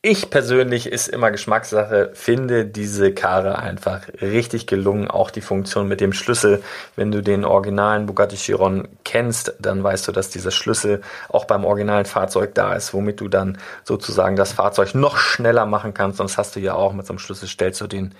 Ich 0.00 0.30
persönlich 0.30 0.86
ist 0.86 1.08
immer 1.08 1.32
Geschmackssache, 1.32 2.12
finde 2.14 2.64
diese 2.64 3.12
Karre 3.12 3.58
einfach 3.58 4.02
richtig 4.22 4.68
gelungen. 4.68 5.10
Auch 5.10 5.32
die 5.32 5.40
Funktion 5.40 5.88
mit 5.88 6.00
dem 6.00 6.12
Schlüssel. 6.12 6.62
Wenn 6.94 7.10
du 7.10 7.20
den 7.20 7.44
originalen 7.44 8.06
Bugatti 8.06 8.36
Chiron 8.36 8.86
kennst, 9.02 9.54
dann 9.58 9.82
weißt 9.82 10.06
du, 10.06 10.12
dass 10.12 10.30
dieser 10.30 10.52
Schlüssel 10.52 11.02
auch 11.28 11.46
beim 11.46 11.64
originalen 11.64 12.04
Fahrzeug 12.04 12.54
da 12.54 12.74
ist, 12.74 12.94
womit 12.94 13.20
du 13.20 13.26
dann 13.26 13.58
sozusagen 13.82 14.36
das 14.36 14.52
Fahrzeug 14.52 14.94
noch 14.94 15.16
schneller 15.16 15.66
machen 15.66 15.94
kannst. 15.94 16.20
Das 16.20 16.38
hast 16.38 16.54
du 16.54 16.60
ja 16.60 16.74
auch 16.74 16.92
mit 16.92 17.04
so 17.04 17.14
einem 17.14 17.18
Schlüssel, 17.18 17.48
stellst 17.48 17.80
du 17.80 17.88
den 17.88 18.14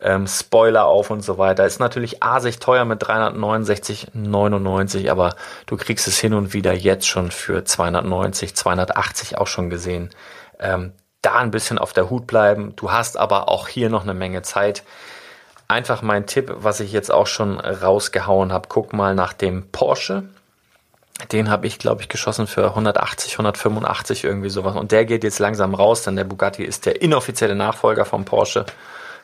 ähm, 0.00 0.26
Spoiler 0.26 0.86
auf 0.86 1.10
und 1.10 1.22
so 1.22 1.38
weiter. 1.38 1.64
Ist 1.64 1.78
natürlich 1.78 2.20
asig 2.20 2.58
teuer 2.58 2.84
mit 2.84 3.00
369,99, 3.00 5.08
aber 5.08 5.36
du 5.66 5.76
kriegst 5.76 6.08
es 6.08 6.18
hin 6.18 6.34
und 6.34 6.52
wieder 6.52 6.72
jetzt 6.72 7.06
schon 7.06 7.30
für 7.30 7.64
290, 7.64 8.56
280 8.56 9.38
auch 9.38 9.46
schon 9.46 9.70
gesehen. 9.70 10.10
Ähm, 10.58 10.90
da 11.22 11.36
ein 11.36 11.52
bisschen 11.52 11.78
auf 11.78 11.92
der 11.92 12.10
Hut 12.10 12.26
bleiben. 12.26 12.74
Du 12.76 12.92
hast 12.92 13.16
aber 13.16 13.48
auch 13.48 13.68
hier 13.68 13.88
noch 13.88 14.02
eine 14.02 14.14
Menge 14.14 14.42
Zeit. 14.42 14.82
Einfach 15.68 16.02
mein 16.02 16.26
Tipp, 16.26 16.52
was 16.56 16.80
ich 16.80 16.92
jetzt 16.92 17.10
auch 17.10 17.26
schon 17.26 17.58
rausgehauen 17.58 18.52
habe. 18.52 18.68
Guck 18.68 18.92
mal 18.92 19.14
nach 19.14 19.32
dem 19.32 19.70
Porsche. 19.70 20.24
Den 21.30 21.50
habe 21.50 21.66
ich, 21.66 21.78
glaube 21.78 22.02
ich, 22.02 22.08
geschossen 22.08 22.46
für 22.46 22.68
180, 22.68 23.34
185 23.34 24.24
irgendwie 24.24 24.50
sowas. 24.50 24.74
Und 24.76 24.92
der 24.92 25.04
geht 25.04 25.22
jetzt 25.22 25.38
langsam 25.38 25.74
raus, 25.74 26.02
denn 26.02 26.16
der 26.16 26.24
Bugatti 26.24 26.64
ist 26.64 26.84
der 26.84 27.00
inoffizielle 27.00 27.54
Nachfolger 27.54 28.04
vom 28.04 28.24
Porsche, 28.24 28.66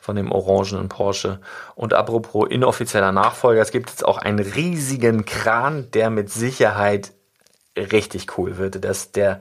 von 0.01 0.15
dem 0.15 0.31
orangenen 0.31 0.89
Porsche. 0.89 1.41
Und 1.75 1.95
apropos 1.95 2.49
inoffizieller 2.49 3.11
Nachfolger, 3.11 3.61
es 3.61 3.73
gibt 3.73 3.91
jetzt 3.91 4.05
auch 4.05 4.19
einen 4.19 4.39
riesigen 4.39 5.25
Kran, 5.25 5.91
der 5.91 6.11
mit 6.11 6.31
Sicherheit 6.31 7.13
richtig 7.77 8.39
cool 8.39 8.59
wird. 8.59 8.85
Das 8.85 9.11
der 9.13 9.41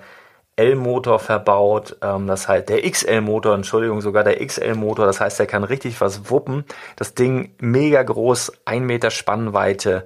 L-Motor 0.58 1.20
verbaut, 1.20 1.98
ähm, 2.02 2.28
das 2.28 2.48
heißt 2.48 2.68
der 2.68 2.82
XL-Motor, 2.90 3.54
Entschuldigung, 3.56 4.02
sogar 4.02 4.24
der 4.24 4.44
XL-Motor, 4.46 5.06
das 5.06 5.22
heißt, 5.22 5.40
der 5.40 5.48
kann 5.48 5.64
richtig 5.64 6.02
was 6.02 6.30
wuppen. 6.30 6.66
Das 6.96 7.14
Ding 7.14 7.56
mega 7.60 8.04
groß, 8.04 8.52
ein 8.66 8.84
Meter 8.84 9.12
Spannweite. 9.12 10.04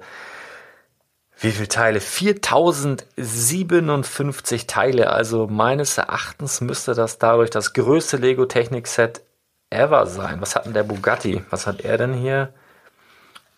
Wie 1.38 1.50
viele 1.50 1.68
Teile? 1.68 2.00
4057 2.00 4.66
Teile. 4.68 5.10
Also 5.10 5.48
meines 5.48 5.98
Erachtens 5.98 6.60
müsste 6.60 6.94
das 6.94 7.18
dadurch 7.18 7.50
das 7.50 7.72
größte 7.72 8.18
Lego 8.18 8.46
Technik 8.46 8.86
Set 8.86 9.22
ever 9.70 10.06
sein. 10.06 10.40
Was 10.40 10.54
hat 10.54 10.66
denn 10.66 10.74
der 10.74 10.84
Bugatti? 10.84 11.42
Was 11.50 11.66
hat 11.66 11.80
er 11.80 11.98
denn 11.98 12.14
hier? 12.14 12.52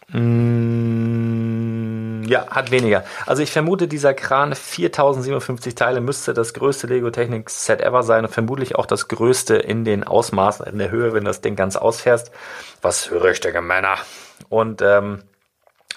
Mm, 0.09 1.94
ja, 2.27 2.47
hat 2.49 2.71
weniger. 2.71 3.05
Also 3.27 3.43
ich 3.43 3.51
vermute, 3.53 3.89
dieser 3.89 4.15
Kran 4.15 4.55
4057 4.55 5.75
Teile 5.75 6.01
müsste 6.01 6.35
das 6.35 6.55
größte 6.55 6.87
Lego 6.87 7.11
Technik 7.11 7.51
Set 7.51 7.81
ever 7.81 8.03
sein 8.03 8.25
und 8.25 8.33
vermutlich 8.33 8.77
auch 8.77 8.87
das 8.87 9.09
größte 9.09 9.57
in 9.57 9.85
den 9.85 10.05
Ausmaßen, 10.05 10.67
in 10.67 10.79
der 10.79 10.91
Höhe, 10.91 11.13
wenn 11.13 11.25
das 11.25 11.41
Ding 11.41 11.57
ganz 11.57 11.77
ausfährst. 11.77 12.31
Was 12.83 13.05
für 13.05 13.23
richtige 13.23 13.61
Männer. 13.61 13.97
Und 14.49 14.83
ähm, 14.83 15.23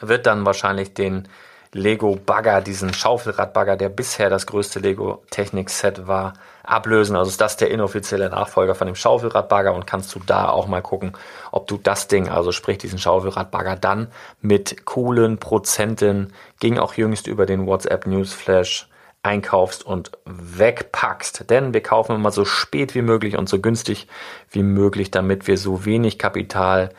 wird 0.02 0.26
dann 0.26 0.46
wahrscheinlich 0.46 0.94
den 0.94 1.28
Lego 1.74 2.16
Bagger, 2.16 2.62
diesen 2.62 2.94
Schaufelradbagger, 2.94 3.78
der 3.78 3.90
bisher 3.90 4.30
das 4.30 4.46
größte 4.48 4.80
Lego 4.80 5.24
Technik 5.30 5.70
Set 5.70 6.08
war, 6.08 6.34
ablösen. 6.68 7.16
Also 7.16 7.30
ist 7.30 7.42
das 7.42 7.58
der 7.58 7.72
inoffizielle 7.72 8.30
Nachfolger 8.30 8.76
von 8.76 8.88
dem 8.88 8.96
Schaufelradbagger 8.96 9.74
und 9.74 9.88
kannst 9.88 10.14
du 10.14 10.20
da 10.26 10.50
auch 10.50 10.68
mal 10.68 10.82
gucken, 10.82 11.14
ob 11.52 11.68
du 11.68 11.78
das 11.78 12.08
Ding, 12.08 12.30
also 12.30 12.52
sprich 12.52 12.78
diesen 12.78 13.00
Schaufelradbagger, 13.00 13.76
dann 13.76 14.08
mit 14.42 14.86
coolen 14.86 15.38
Prozenten, 15.38 16.34
ging 16.60 16.78
auch 16.78 16.94
jüngst 16.96 17.28
über 17.28 17.46
den 17.46 17.66
WhatsApp 17.66 18.06
Newsflash, 18.06 18.90
einkaufst 19.24 19.86
und 19.86 20.12
wegpackst. 20.26 21.50
Denn 21.50 21.74
wir 21.74 21.82
kaufen 21.82 22.16
immer 22.16 22.32
so 22.32 22.46
spät 22.46 22.96
wie 22.96 23.02
möglich 23.02 23.38
und 23.38 23.50
so 23.50 23.60
günstig 23.60 24.08
wie 24.52 24.64
möglich, 24.64 25.10
damit 25.12 25.48
wir 25.48 25.58
so 25.58 25.86
wenig 25.86 26.20
Kapital 26.20 26.90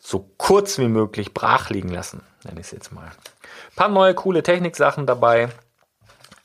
so 0.00 0.30
kurz 0.38 0.78
wie 0.78 0.88
möglich 0.88 1.34
brach 1.34 1.70
liegen 1.70 1.88
lassen, 1.88 2.22
nenne 2.44 2.60
ich 2.60 2.66
es 2.66 2.72
jetzt 2.72 2.92
mal. 2.92 3.04
Ein 3.06 3.76
paar 3.76 3.88
neue 3.88 4.14
coole 4.14 4.42
Techniksachen 4.42 5.06
dabei. 5.06 5.48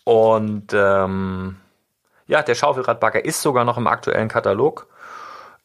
Und 0.04 0.74
ähm, 0.74 1.58
ja, 2.34 2.42
der 2.42 2.56
Schaufelradbagger 2.56 3.24
ist 3.24 3.44
sogar 3.44 3.64
noch 3.64 3.78
im 3.78 3.86
aktuellen 3.86 4.28
Katalog. 4.28 4.88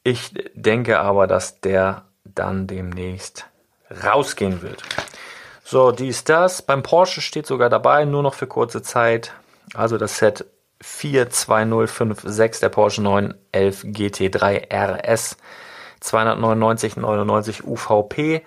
Ich 0.03 0.35
denke 0.53 1.01
aber, 1.01 1.27
dass 1.27 1.63
der 1.63 2.03
dann 2.27 2.67
demnächst 2.67 3.47
rausgehen 4.05 4.61
wird. 4.61 4.83
So, 5.65 5.93
dies, 5.93 6.25
das. 6.25 6.61
Beim 6.61 6.83
Porsche 6.83 7.23
steht 7.23 7.47
sogar 7.47 7.71
dabei, 7.71 8.05
nur 8.05 8.23
noch 8.23 8.35
für 8.35 8.47
kurze 8.47 8.83
Zeit. 8.83 9.33
Also 9.73 9.97
das 9.97 10.19
Set 10.19 10.45
42056 10.83 12.61
der 12.61 12.69
Porsche 12.69 13.01
911 13.01 13.85
GT3 13.85 14.71
RS 14.71 15.39
299,99 16.03 17.65
UVP. 17.65 18.45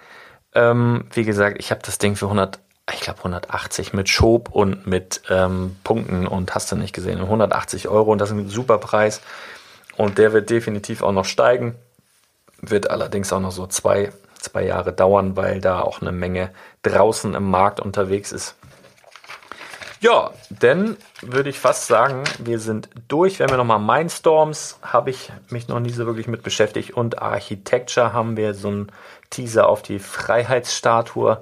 Ähm, 0.54 1.06
wie 1.12 1.24
gesagt, 1.24 1.58
ich 1.60 1.72
habe 1.72 1.82
das 1.84 1.98
Ding 1.98 2.16
für 2.16 2.26
100, 2.26 2.60
ich 2.94 3.02
glaube 3.02 3.20
180 3.20 3.94
mit 3.94 4.10
Schob 4.10 4.50
und 4.52 4.88
mit 4.88 5.22
ähm, 5.30 5.76
Punkten 5.84 6.28
und 6.28 6.56
hast 6.56 6.72
du 6.72 6.76
nicht 6.76 6.94
gesehen. 6.94 7.20
180 7.20 7.88
Euro 7.88 8.12
und 8.12 8.20
das 8.20 8.32
ist 8.32 8.38
ein 8.38 8.50
super 8.50 8.78
Preis. 8.78 9.22
Und 9.98 10.18
der 10.18 10.34
wird 10.34 10.50
definitiv 10.50 11.04
auch 11.04 11.12
noch 11.12 11.26
steigen. 11.26 11.76
Wird 12.62 12.90
allerdings 12.90 13.34
auch 13.34 13.40
noch 13.40 13.52
so 13.52 13.68
zwei, 13.68 14.12
zwei 14.40 14.64
Jahre 14.64 14.94
dauern, 14.94 15.36
weil 15.36 15.62
da 15.62 15.82
auch 15.82 16.02
eine 16.02 16.12
Menge 16.12 16.52
draußen 16.84 17.34
im 17.34 17.50
Markt 17.50 17.80
unterwegs 17.80 18.32
ist. 18.32 18.56
Ja, 20.02 20.32
dann 20.50 20.98
würde 21.22 21.52
ich 21.52 21.60
fast 21.60 21.86
sagen, 21.86 22.24
wir 22.40 22.58
sind 22.58 22.90
durch. 23.08 23.38
Wir 23.38 23.46
nochmal 23.56 23.78
Mindstorms, 23.78 24.80
habe 24.82 25.12
ich 25.12 25.32
mich 25.50 25.68
noch 25.68 25.80
nie 25.80 25.92
so 25.92 26.08
wirklich 26.08 26.28
mit 26.28 26.42
beschäftigt. 26.42 26.92
Und 26.92 27.22
Architecture 27.22 28.12
haben 28.12 28.36
wir 28.36 28.56
so 28.56 28.70
einen 28.70 28.92
Teaser 29.30 29.68
auf 29.68 29.84
die 29.84 30.00
Freiheitsstatue, 30.00 31.40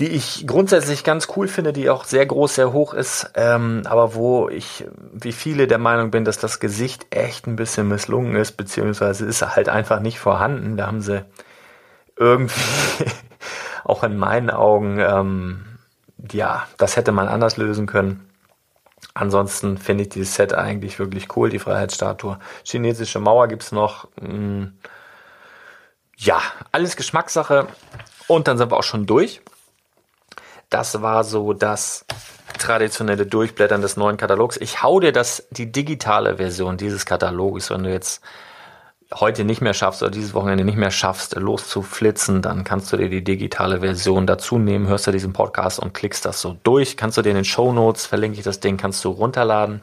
die 0.00 0.08
ich 0.08 0.46
grundsätzlich 0.46 1.04
ganz 1.04 1.28
cool 1.36 1.46
finde, 1.46 1.72
die 1.72 1.88
auch 1.88 2.04
sehr 2.04 2.26
groß, 2.26 2.56
sehr 2.56 2.72
hoch 2.72 2.94
ist, 2.94 3.30
ähm, 3.36 3.82
aber 3.84 4.14
wo 4.14 4.48
ich, 4.48 4.84
wie 5.12 5.32
viele 5.32 5.68
der 5.68 5.78
Meinung 5.78 6.10
bin, 6.10 6.24
dass 6.24 6.38
das 6.38 6.58
Gesicht 6.58 7.14
echt 7.14 7.46
ein 7.46 7.56
bisschen 7.56 7.88
misslungen 7.88 8.34
ist, 8.34 8.52
beziehungsweise 8.52 9.24
ist 9.24 9.42
halt 9.42 9.68
einfach 9.68 10.00
nicht 10.00 10.18
vorhanden. 10.18 10.76
Da 10.76 10.88
haben 10.88 11.00
sie 11.00 11.24
irgendwie 12.16 13.04
auch 13.84 14.02
in 14.02 14.16
meinen 14.16 14.50
Augen 14.50 14.98
ähm, 14.98 15.64
ja, 16.32 16.66
das 16.78 16.96
hätte 16.96 17.12
man 17.12 17.28
anders 17.28 17.56
lösen 17.56 17.86
können. 17.86 18.28
Ansonsten 19.14 19.78
finde 19.78 20.04
ich 20.04 20.08
dieses 20.10 20.34
Set 20.34 20.54
eigentlich 20.54 20.98
wirklich 20.98 21.36
cool, 21.36 21.50
die 21.50 21.58
Freiheitsstatue. 21.58 22.38
Chinesische 22.64 23.20
Mauer 23.20 23.48
gibt's 23.48 23.72
noch. 23.72 24.08
Mh, 24.20 24.28
hm, 24.28 24.78
ja, 26.16 26.40
alles 26.72 26.96
Geschmackssache. 26.96 27.66
Und 28.26 28.48
dann 28.48 28.58
sind 28.58 28.70
wir 28.70 28.76
auch 28.76 28.84
schon 28.84 29.06
durch. 29.06 29.42
Das 30.70 31.02
war 31.02 31.24
so 31.24 31.52
das 31.52 32.04
traditionelle 32.58 33.26
Durchblättern 33.26 33.82
des 33.82 33.96
neuen 33.96 34.16
Katalogs. 34.16 34.56
Ich 34.56 34.82
hau 34.82 35.00
dir 35.00 35.12
das, 35.12 35.46
die 35.50 35.70
digitale 35.70 36.36
Version 36.36 36.76
dieses 36.76 37.06
Katalogs, 37.06 37.70
wenn 37.70 37.84
du 37.84 37.92
jetzt 37.92 38.22
heute 39.12 39.44
nicht 39.44 39.60
mehr 39.60 39.74
schaffst 39.74 40.02
oder 40.02 40.10
dieses 40.10 40.34
Wochenende 40.34 40.64
nicht 40.64 40.76
mehr 40.76 40.90
schaffst, 40.90 41.36
loszuflitzen, 41.36 42.42
dann 42.42 42.64
kannst 42.64 42.92
du 42.92 42.96
dir 42.96 43.08
die 43.08 43.22
digitale 43.22 43.80
Version 43.80 44.26
dazu 44.26 44.58
nehmen, 44.58 44.88
hörst 44.88 45.06
du 45.06 45.12
diesen 45.12 45.32
Podcast 45.32 45.78
und 45.78 45.94
klickst 45.94 46.24
das 46.24 46.40
so 46.40 46.56
durch. 46.62 46.96
Kannst 46.96 47.18
du 47.18 47.22
dir 47.22 47.30
in 47.30 47.36
den 47.36 47.44
Show 47.44 47.72
Notes, 47.72 48.06
verlinke 48.06 48.38
ich 48.38 48.44
das 48.44 48.60
Ding, 48.60 48.76
kannst 48.76 49.04
du 49.04 49.10
runterladen. 49.10 49.82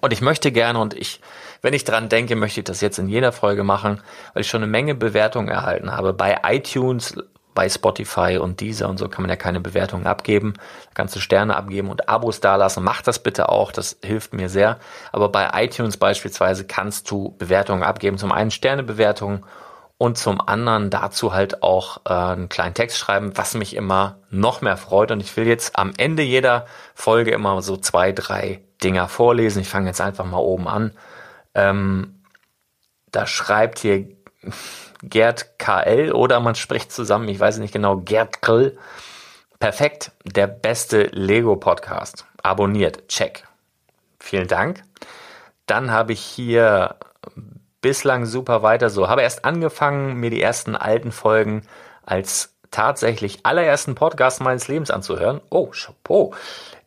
Und 0.00 0.12
ich 0.12 0.20
möchte 0.20 0.52
gerne 0.52 0.78
und 0.78 0.94
ich, 0.94 1.20
wenn 1.62 1.72
ich 1.72 1.84
dran 1.84 2.08
denke, 2.08 2.36
möchte 2.36 2.60
ich 2.60 2.64
das 2.64 2.80
jetzt 2.80 2.98
in 2.98 3.08
jeder 3.08 3.32
Folge 3.32 3.64
machen, 3.64 4.02
weil 4.34 4.42
ich 4.42 4.48
schon 4.48 4.62
eine 4.62 4.70
Menge 4.70 4.94
Bewertungen 4.94 5.48
erhalten 5.48 5.90
habe. 5.90 6.12
Bei 6.12 6.40
iTunes 6.44 7.16
bei 7.54 7.68
Spotify 7.68 8.38
und 8.38 8.60
dieser 8.60 8.88
und 8.88 8.98
so 8.98 9.08
kann 9.08 9.22
man 9.22 9.30
ja 9.30 9.36
keine 9.36 9.60
Bewertungen 9.60 10.06
abgeben. 10.06 10.54
Da 10.56 10.90
kannst 10.94 11.14
du 11.16 11.20
Sterne 11.20 11.56
abgeben 11.56 11.88
und 11.88 12.08
Abos 12.08 12.40
dalassen. 12.40 12.84
Mach 12.84 13.02
das 13.02 13.20
bitte 13.20 13.48
auch, 13.48 13.72
das 13.72 13.98
hilft 14.02 14.34
mir 14.34 14.48
sehr. 14.48 14.78
Aber 15.12 15.28
bei 15.28 15.50
iTunes 15.54 15.96
beispielsweise 15.96 16.66
kannst 16.66 17.10
du 17.10 17.34
Bewertungen 17.38 17.82
abgeben. 17.82 18.18
Zum 18.18 18.32
einen 18.32 18.50
Sternebewertungen 18.50 19.44
und 19.96 20.18
zum 20.18 20.40
anderen 20.40 20.90
dazu 20.90 21.32
halt 21.32 21.62
auch 21.62 22.00
äh, 22.04 22.12
einen 22.12 22.48
kleinen 22.48 22.74
Text 22.74 22.98
schreiben, 22.98 23.32
was 23.36 23.54
mich 23.54 23.76
immer 23.76 24.18
noch 24.30 24.60
mehr 24.60 24.76
freut. 24.76 25.10
Und 25.12 25.20
ich 25.20 25.36
will 25.36 25.46
jetzt 25.46 25.78
am 25.78 25.92
Ende 25.96 26.22
jeder 26.22 26.66
Folge 26.94 27.30
immer 27.30 27.62
so 27.62 27.76
zwei, 27.76 28.12
drei 28.12 28.60
Dinger 28.82 29.08
vorlesen. 29.08 29.62
Ich 29.62 29.68
fange 29.68 29.86
jetzt 29.86 30.00
einfach 30.00 30.24
mal 30.24 30.38
oben 30.38 30.66
an. 30.66 30.92
Ähm, 31.54 32.22
da 33.12 33.26
schreibt 33.26 33.78
hier 33.78 34.08
Gerd 35.08 35.58
KL 35.58 36.12
oder 36.12 36.40
man 36.40 36.54
spricht 36.54 36.92
zusammen, 36.92 37.28
ich 37.28 37.40
weiß 37.40 37.58
nicht 37.58 37.72
genau, 37.72 37.98
Gerd 37.98 38.42
Krill. 38.42 38.78
Perfekt, 39.58 40.12
der 40.24 40.46
beste 40.46 41.04
Lego-Podcast. 41.12 42.26
Abonniert, 42.42 43.08
check. 43.08 43.44
Vielen 44.18 44.48
Dank. 44.48 44.82
Dann 45.66 45.90
habe 45.90 46.12
ich 46.12 46.20
hier 46.20 46.96
bislang 47.80 48.26
super 48.26 48.62
weiter 48.62 48.90
so. 48.90 49.08
Habe 49.08 49.22
erst 49.22 49.44
angefangen, 49.44 50.14
mir 50.14 50.30
die 50.30 50.42
ersten 50.42 50.76
alten 50.76 51.12
Folgen 51.12 51.62
als 52.04 52.54
tatsächlich 52.70 53.46
allerersten 53.46 53.94
Podcast 53.94 54.40
meines 54.40 54.68
Lebens 54.68 54.90
anzuhören. 54.90 55.40
Oh, 55.50 55.68
Chapeau. 55.68 56.34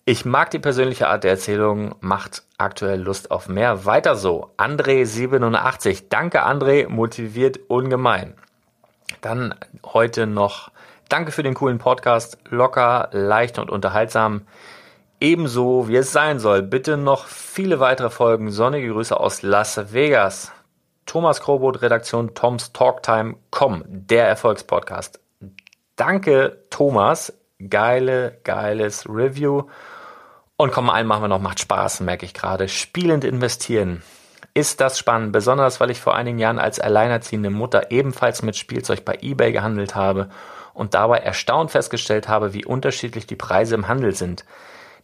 Ich 0.09 0.23
mag 0.23 0.51
die 0.51 0.59
persönliche 0.59 1.09
Art 1.09 1.25
der 1.25 1.31
Erzählung, 1.31 1.95
macht 1.99 2.43
aktuell 2.57 3.01
Lust 3.01 3.29
auf 3.29 3.49
mehr. 3.49 3.83
Weiter 3.83 4.15
so. 4.15 4.53
André87. 4.55 6.05
Danke, 6.07 6.45
André. 6.45 6.87
Motiviert 6.87 7.59
ungemein. 7.67 8.33
Dann 9.19 9.53
heute 9.83 10.25
noch 10.25 10.71
Danke 11.09 11.33
für 11.33 11.43
den 11.43 11.55
coolen 11.55 11.77
Podcast. 11.77 12.37
Locker, 12.49 13.09
leicht 13.11 13.59
und 13.59 13.69
unterhaltsam. 13.69 14.47
Ebenso 15.19 15.89
wie 15.89 15.97
es 15.97 16.13
sein 16.13 16.39
soll. 16.39 16.61
Bitte 16.61 16.95
noch 16.95 17.25
viele 17.25 17.81
weitere 17.81 18.09
Folgen. 18.09 18.49
Sonnige 18.49 18.93
Grüße 18.93 19.19
aus 19.19 19.41
Las 19.41 19.91
Vegas. 19.91 20.53
Thomas 21.05 21.41
Krobot, 21.41 21.81
Redaktion 21.81 22.33
Toms 22.33 22.71
Talktime. 22.71 23.35
Com, 23.49 23.83
der 23.85 24.25
Erfolgspodcast. 24.29 25.19
Danke, 25.97 26.63
Thomas. 26.69 27.33
Geile, 27.59 28.39
geiles 28.45 29.05
Review. 29.09 29.63
Und 30.59 30.71
komm, 30.71 30.89
einen 30.89 31.07
machen 31.07 31.21
wir 31.21 31.27
noch, 31.27 31.39
macht 31.39 31.59
Spaß, 31.59 31.99
merke 31.99 32.25
ich 32.25 32.33
gerade. 32.33 32.67
Spielend 32.67 33.23
investieren. 33.23 34.01
Ist 34.55 34.81
das 34.81 34.97
spannend, 34.97 35.31
besonders 35.31 35.79
weil 35.79 35.91
ich 35.91 36.01
vor 36.01 36.15
einigen 36.15 36.39
Jahren 36.39 36.57
als 36.57 36.79
alleinerziehende 36.79 37.51
Mutter 37.51 37.91
ebenfalls 37.91 38.41
mit 38.41 38.55
Spielzeug 38.55 39.05
bei 39.05 39.19
eBay 39.21 39.51
gehandelt 39.51 39.93
habe 39.93 40.29
und 40.73 40.95
dabei 40.95 41.19
erstaunt 41.19 41.69
festgestellt 41.69 42.27
habe, 42.27 42.55
wie 42.55 42.65
unterschiedlich 42.65 43.27
die 43.27 43.35
Preise 43.35 43.75
im 43.75 43.87
Handel 43.87 44.15
sind. 44.15 44.45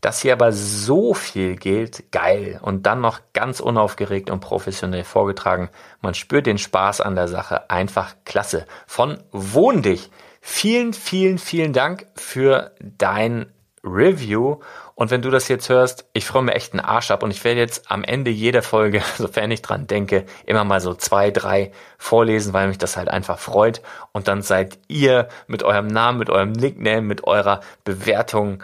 Dass 0.02 0.22
hier 0.22 0.34
aber 0.34 0.52
so 0.52 1.14
viel 1.14 1.56
gilt, 1.56 2.12
geil. 2.12 2.60
Und 2.64 2.88
dann 2.88 3.00
noch 3.00 3.22
ganz 3.34 3.60
unaufgeregt 3.60 4.32
und 4.32 4.40
professionell 4.40 5.04
vorgetragen. 5.04 5.70
Man 6.02 6.16
spürt 6.16 6.48
den 6.48 6.58
Spaß 6.58 7.00
an 7.00 7.14
der 7.16 7.28
Sache. 7.28 7.70
Einfach 7.70 8.16
klasse. 8.26 8.66
Von 8.88 9.20
Wohndich. 9.32 10.10
Vielen, 10.42 10.94
vielen, 10.94 11.38
vielen 11.38 11.74
Dank 11.74 12.08
für 12.16 12.72
dein 12.82 13.46
Review. 13.84 14.58
Und 14.96 15.10
wenn 15.10 15.22
du 15.22 15.32
das 15.32 15.48
jetzt 15.48 15.70
hörst, 15.70 16.06
ich 16.14 16.26
freue 16.26 16.44
mir 16.44 16.54
echt 16.54 16.74
einen 16.74 16.80
Arsch 16.80 17.10
ab 17.10 17.24
und 17.24 17.32
ich 17.32 17.44
werde 17.44 17.60
jetzt 17.60 17.90
am 17.90 18.04
Ende 18.04 18.30
jeder 18.30 18.62
Folge, 18.62 19.02
sofern 19.18 19.52
ich 19.52 19.62
dran 19.62 19.88
denke, 19.88 20.26
immer 20.46 20.64
mal 20.64 20.82
so 20.82 20.94
zwei, 20.94 21.32
drei 21.32 21.72
vorlesen, 21.98 22.54
weil 22.54 22.68
mich 22.68 22.78
das 22.78 22.96
halt 22.96 23.10
einfach 23.10 23.40
freut. 23.40 23.82
Und 24.12 24.28
dann 24.28 24.42
seid 24.42 24.78
ihr 24.88 25.30
mit 25.48 25.64
eurem 25.64 25.88
Namen, 25.88 26.20
mit 26.20 26.30
eurem 26.30 26.52
Nickname, 26.52 27.02
mit 27.02 27.24
eurer 27.24 27.62
Bewertung, 27.84 28.64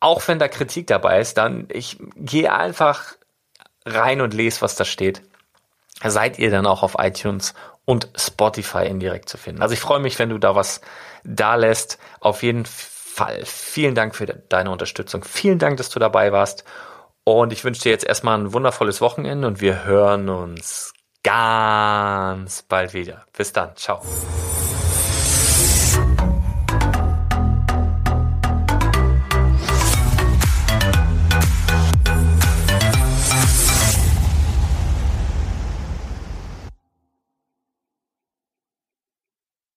auch 0.00 0.26
wenn 0.28 0.38
da 0.38 0.48
Kritik 0.48 0.86
dabei 0.86 1.20
ist, 1.20 1.38
dann 1.38 1.66
ich 1.70 1.98
gehe 2.16 2.52
einfach 2.52 3.14
rein 3.84 4.20
und 4.20 4.34
lese, 4.34 4.62
was 4.62 4.76
da 4.76 4.84
steht. 4.84 5.22
Seid 6.04 6.38
ihr 6.38 6.50
dann 6.50 6.66
auch 6.66 6.84
auf 6.84 6.96
iTunes 6.98 7.54
und 7.84 8.08
Spotify 8.16 8.86
indirekt 8.86 9.28
zu 9.28 9.38
finden. 9.38 9.62
Also 9.62 9.72
ich 9.72 9.80
freue 9.80 9.98
mich, 9.98 10.18
wenn 10.18 10.28
du 10.28 10.38
da 10.38 10.54
was 10.54 10.80
da 11.24 11.56
lässt. 11.56 11.98
Auf 12.20 12.42
jeden 12.42 12.66
Fall 12.66 12.97
Fall. 13.18 13.42
Vielen 13.44 13.96
Dank 13.96 14.14
für 14.14 14.26
deine 14.26 14.70
Unterstützung. 14.70 15.24
Vielen 15.24 15.58
Dank, 15.58 15.76
dass 15.76 15.90
du 15.90 15.98
dabei 15.98 16.30
warst. 16.30 16.64
Und 17.24 17.52
ich 17.52 17.64
wünsche 17.64 17.82
dir 17.82 17.90
jetzt 17.90 18.06
erstmal 18.06 18.38
ein 18.38 18.52
wundervolles 18.52 19.00
Wochenende 19.00 19.48
und 19.48 19.60
wir 19.60 19.84
hören 19.84 20.28
uns 20.28 20.92
ganz 21.24 22.62
bald 22.62 22.94
wieder. 22.94 23.26
Bis 23.36 23.52
dann. 23.52 23.74
Ciao. 23.74 24.00